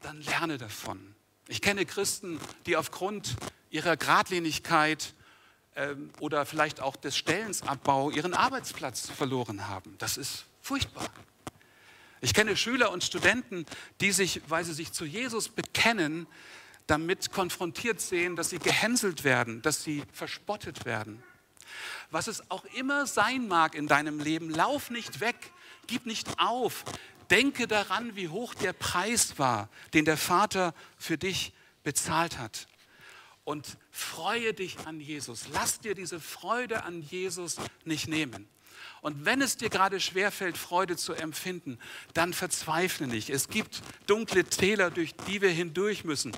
dann 0.00 0.20
lerne 0.22 0.56
davon. 0.58 1.14
Ich 1.48 1.60
kenne 1.60 1.84
Christen, 1.84 2.40
die 2.66 2.76
aufgrund 2.76 3.36
ihrer 3.70 3.96
Gradlinigkeit 3.96 5.14
ähm, 5.76 6.10
oder 6.20 6.46
vielleicht 6.46 6.80
auch 6.80 6.94
des 6.94 7.16
Stellensabbau 7.16 8.10
ihren 8.10 8.32
Arbeitsplatz 8.32 9.10
verloren 9.10 9.66
haben. 9.66 9.96
Das 9.98 10.16
ist 10.16 10.44
furchtbar. 10.60 11.08
Ich 12.20 12.32
kenne 12.32 12.56
Schüler 12.56 12.92
und 12.92 13.02
Studenten, 13.02 13.66
die 14.00 14.12
sich, 14.12 14.40
weil 14.48 14.64
sie 14.64 14.72
sich 14.72 14.92
zu 14.92 15.04
Jesus 15.04 15.48
bekennen, 15.48 16.26
damit 16.86 17.32
konfrontiert 17.32 18.00
sehen, 18.00 18.36
dass 18.36 18.50
sie 18.50 18.58
gehänselt 18.58 19.24
werden, 19.24 19.62
dass 19.62 19.82
sie 19.82 20.04
verspottet 20.12 20.84
werden. 20.84 21.22
Was 22.10 22.28
es 22.28 22.50
auch 22.50 22.64
immer 22.76 23.06
sein 23.06 23.48
mag 23.48 23.74
in 23.74 23.88
deinem 23.88 24.20
Leben, 24.20 24.50
lauf 24.50 24.90
nicht 24.90 25.20
weg, 25.20 25.36
gib 25.88 26.06
nicht 26.06 26.38
auf. 26.38 26.84
Denke 27.30 27.66
daran, 27.66 28.14
wie 28.14 28.28
hoch 28.28 28.54
der 28.54 28.74
Preis 28.74 29.38
war, 29.38 29.68
den 29.92 30.04
der 30.04 30.18
Vater 30.18 30.72
für 30.98 31.18
dich 31.18 31.52
bezahlt 31.82 32.38
hat 32.38 32.68
und 33.44 33.78
freue 33.90 34.54
dich 34.54 34.78
an 34.86 35.00
Jesus. 35.00 35.46
Lass 35.52 35.80
dir 35.80 35.94
diese 35.94 36.20
Freude 36.20 36.84
an 36.84 37.02
Jesus 37.02 37.56
nicht 37.84 38.08
nehmen. 38.08 38.48
Und 39.02 39.26
wenn 39.26 39.42
es 39.42 39.58
dir 39.58 39.68
gerade 39.68 40.00
schwerfällt, 40.00 40.56
Freude 40.56 40.96
zu 40.96 41.12
empfinden, 41.12 41.78
dann 42.14 42.32
verzweifle 42.32 43.06
nicht. 43.06 43.28
Es 43.28 43.48
gibt 43.48 43.82
dunkle 44.06 44.44
Täler, 44.44 44.90
durch 44.90 45.14
die 45.14 45.42
wir 45.42 45.50
hindurch 45.50 46.04
müssen. 46.04 46.32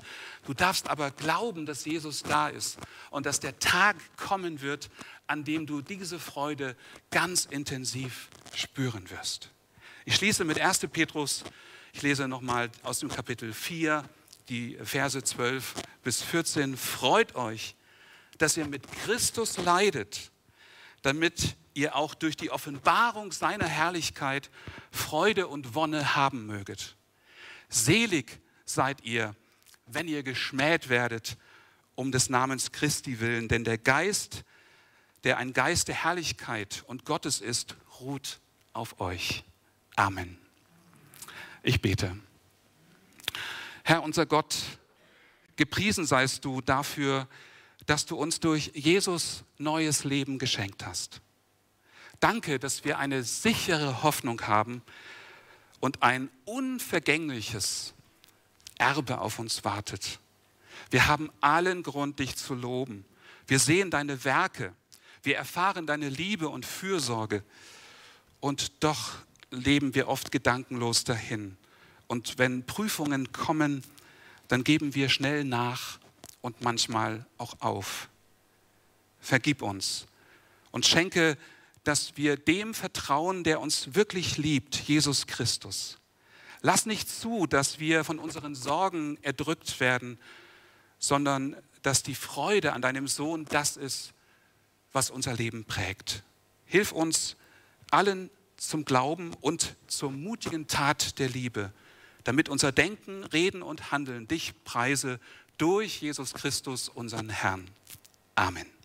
Du 0.45 0.53
darfst 0.53 0.89
aber 0.89 1.11
glauben, 1.11 1.65
dass 1.65 1.85
Jesus 1.85 2.23
da 2.23 2.49
ist 2.49 2.77
und 3.09 3.25
dass 3.25 3.39
der 3.39 3.57
Tag 3.59 3.95
kommen 4.17 4.61
wird, 4.61 4.89
an 5.27 5.45
dem 5.45 5.65
du 5.65 5.81
diese 5.81 6.19
Freude 6.19 6.75
ganz 7.09 7.45
intensiv 7.45 8.27
spüren 8.53 9.09
wirst. 9.09 9.49
Ich 10.03 10.15
schließe 10.15 10.43
mit 10.43 10.59
1. 10.59 10.79
Petrus. 10.91 11.45
Ich 11.93 12.01
lese 12.01 12.27
nochmal 12.27 12.69
aus 12.83 12.99
dem 12.99 13.09
Kapitel 13.09 13.53
4, 13.53 14.03
die 14.49 14.77
Verse 14.81 15.21
12 15.21 15.73
bis 16.03 16.21
14. 16.21 16.77
Freut 16.77 17.35
euch, 17.35 17.75
dass 18.37 18.57
ihr 18.57 18.65
mit 18.65 18.91
Christus 18.91 19.57
leidet, 19.57 20.31
damit 21.01 21.55
ihr 21.73 21.95
auch 21.95 22.15
durch 22.15 22.35
die 22.35 22.51
Offenbarung 22.51 23.31
seiner 23.31 23.67
Herrlichkeit 23.67 24.49
Freude 24.91 25.47
und 25.47 25.75
Wonne 25.75 26.15
haben 26.15 26.45
möget. 26.45 26.95
Selig 27.69 28.39
seid 28.65 29.03
ihr, 29.03 29.35
wenn 29.85 30.07
ihr 30.07 30.23
geschmäht 30.23 30.89
werdet 30.89 31.37
um 31.95 32.11
des 32.11 32.29
Namens 32.29 32.71
Christi 32.71 33.19
willen, 33.19 33.47
denn 33.47 33.63
der 33.63 33.77
Geist, 33.77 34.43
der 35.23 35.37
ein 35.37 35.53
Geist 35.53 35.87
der 35.87 36.03
Herrlichkeit 36.03 36.83
und 36.87 37.05
Gottes 37.05 37.41
ist, 37.41 37.75
ruht 37.99 38.39
auf 38.73 38.99
euch. 39.01 39.43
Amen. 39.95 40.37
Ich 41.63 41.81
bete. 41.81 42.15
Herr 43.87 44.03
unser 44.03 44.25
Gott, 44.25 44.53
gepriesen 45.55 46.05
seist 46.05 46.43
du 46.43 46.59
dafür, 46.59 47.25
dass 47.85 48.05
du 48.05 48.17
uns 48.17 48.41
durch 48.41 48.71
Jesus 48.73 49.45
neues 49.59 50.03
Leben 50.03 50.39
geschenkt 50.39 50.85
hast. 50.85 51.21
Danke, 52.19 52.59
dass 52.59 52.83
wir 52.83 52.99
eine 52.99 53.23
sichere 53.23 54.03
Hoffnung 54.03 54.41
haben 54.41 54.81
und 55.79 56.03
ein 56.03 56.29
unvergängliches 56.43 57.93
Erbe 58.77 59.21
auf 59.21 59.39
uns 59.39 59.63
wartet. 59.63 60.19
Wir 60.89 61.07
haben 61.07 61.31
allen 61.39 61.81
Grund, 61.81 62.19
dich 62.19 62.35
zu 62.35 62.55
loben. 62.55 63.05
Wir 63.47 63.59
sehen 63.59 63.89
deine 63.89 64.25
Werke. 64.25 64.73
Wir 65.23 65.37
erfahren 65.37 65.87
deine 65.87 66.09
Liebe 66.09 66.49
und 66.49 66.65
Fürsorge. 66.65 67.41
Und 68.41 68.83
doch 68.83 69.13
leben 69.49 69.95
wir 69.95 70.09
oft 70.09 70.33
gedankenlos 70.33 71.05
dahin. 71.05 71.55
Und 72.07 72.37
wenn 72.37 72.65
Prüfungen 72.65 73.31
kommen, 73.31 73.83
dann 74.47 74.63
geben 74.63 74.95
wir 74.95 75.09
schnell 75.09 75.43
nach 75.43 75.99
und 76.41 76.61
manchmal 76.61 77.25
auch 77.37 77.55
auf. 77.59 78.09
Vergib 79.19 79.61
uns 79.61 80.07
und 80.71 80.85
schenke 80.85 81.37
dass 81.87 82.17
wir 82.17 82.35
dem 82.35 82.73
vertrauen, 82.73 83.45
der 83.45 83.61
uns 83.61 83.95
wirklich 83.95 84.37
liebt, 84.37 84.75
Jesus 84.75 85.25
Christus. 85.25 85.97
Lass 86.61 86.85
nicht 86.85 87.09
zu, 87.09 87.47
dass 87.47 87.79
wir 87.79 88.03
von 88.03 88.19
unseren 88.19 88.55
Sorgen 88.55 89.17
erdrückt 89.21 89.79
werden, 89.79 90.19
sondern 90.99 91.55
dass 91.83 92.03
die 92.03 92.15
Freude 92.15 92.73
an 92.73 92.81
deinem 92.81 93.07
Sohn 93.07 93.45
das 93.45 93.77
ist, 93.77 94.11
was 94.91 95.09
unser 95.09 95.33
Leben 95.33 95.63
prägt. 95.63 96.23
Hilf 96.65 96.91
uns 96.91 97.37
allen 97.89 98.29
zum 98.57 98.83
Glauben 98.83 99.33
und 99.39 99.77
zur 99.87 100.11
mutigen 100.11 100.67
Tat 100.67 101.19
der 101.19 101.29
Liebe, 101.29 101.71
damit 102.27 102.49
unser 102.49 102.73
Denken, 102.73 103.23
Reden 103.23 103.61
und 103.61 103.91
Handeln 103.91 104.27
dich 104.27 104.53
preise 104.65 105.17
durch 105.57 106.01
Jesus 106.01 106.33
Christus, 106.33 106.89
unseren 106.89 107.29
Herrn. 107.29 107.69
Amen. 108.35 108.76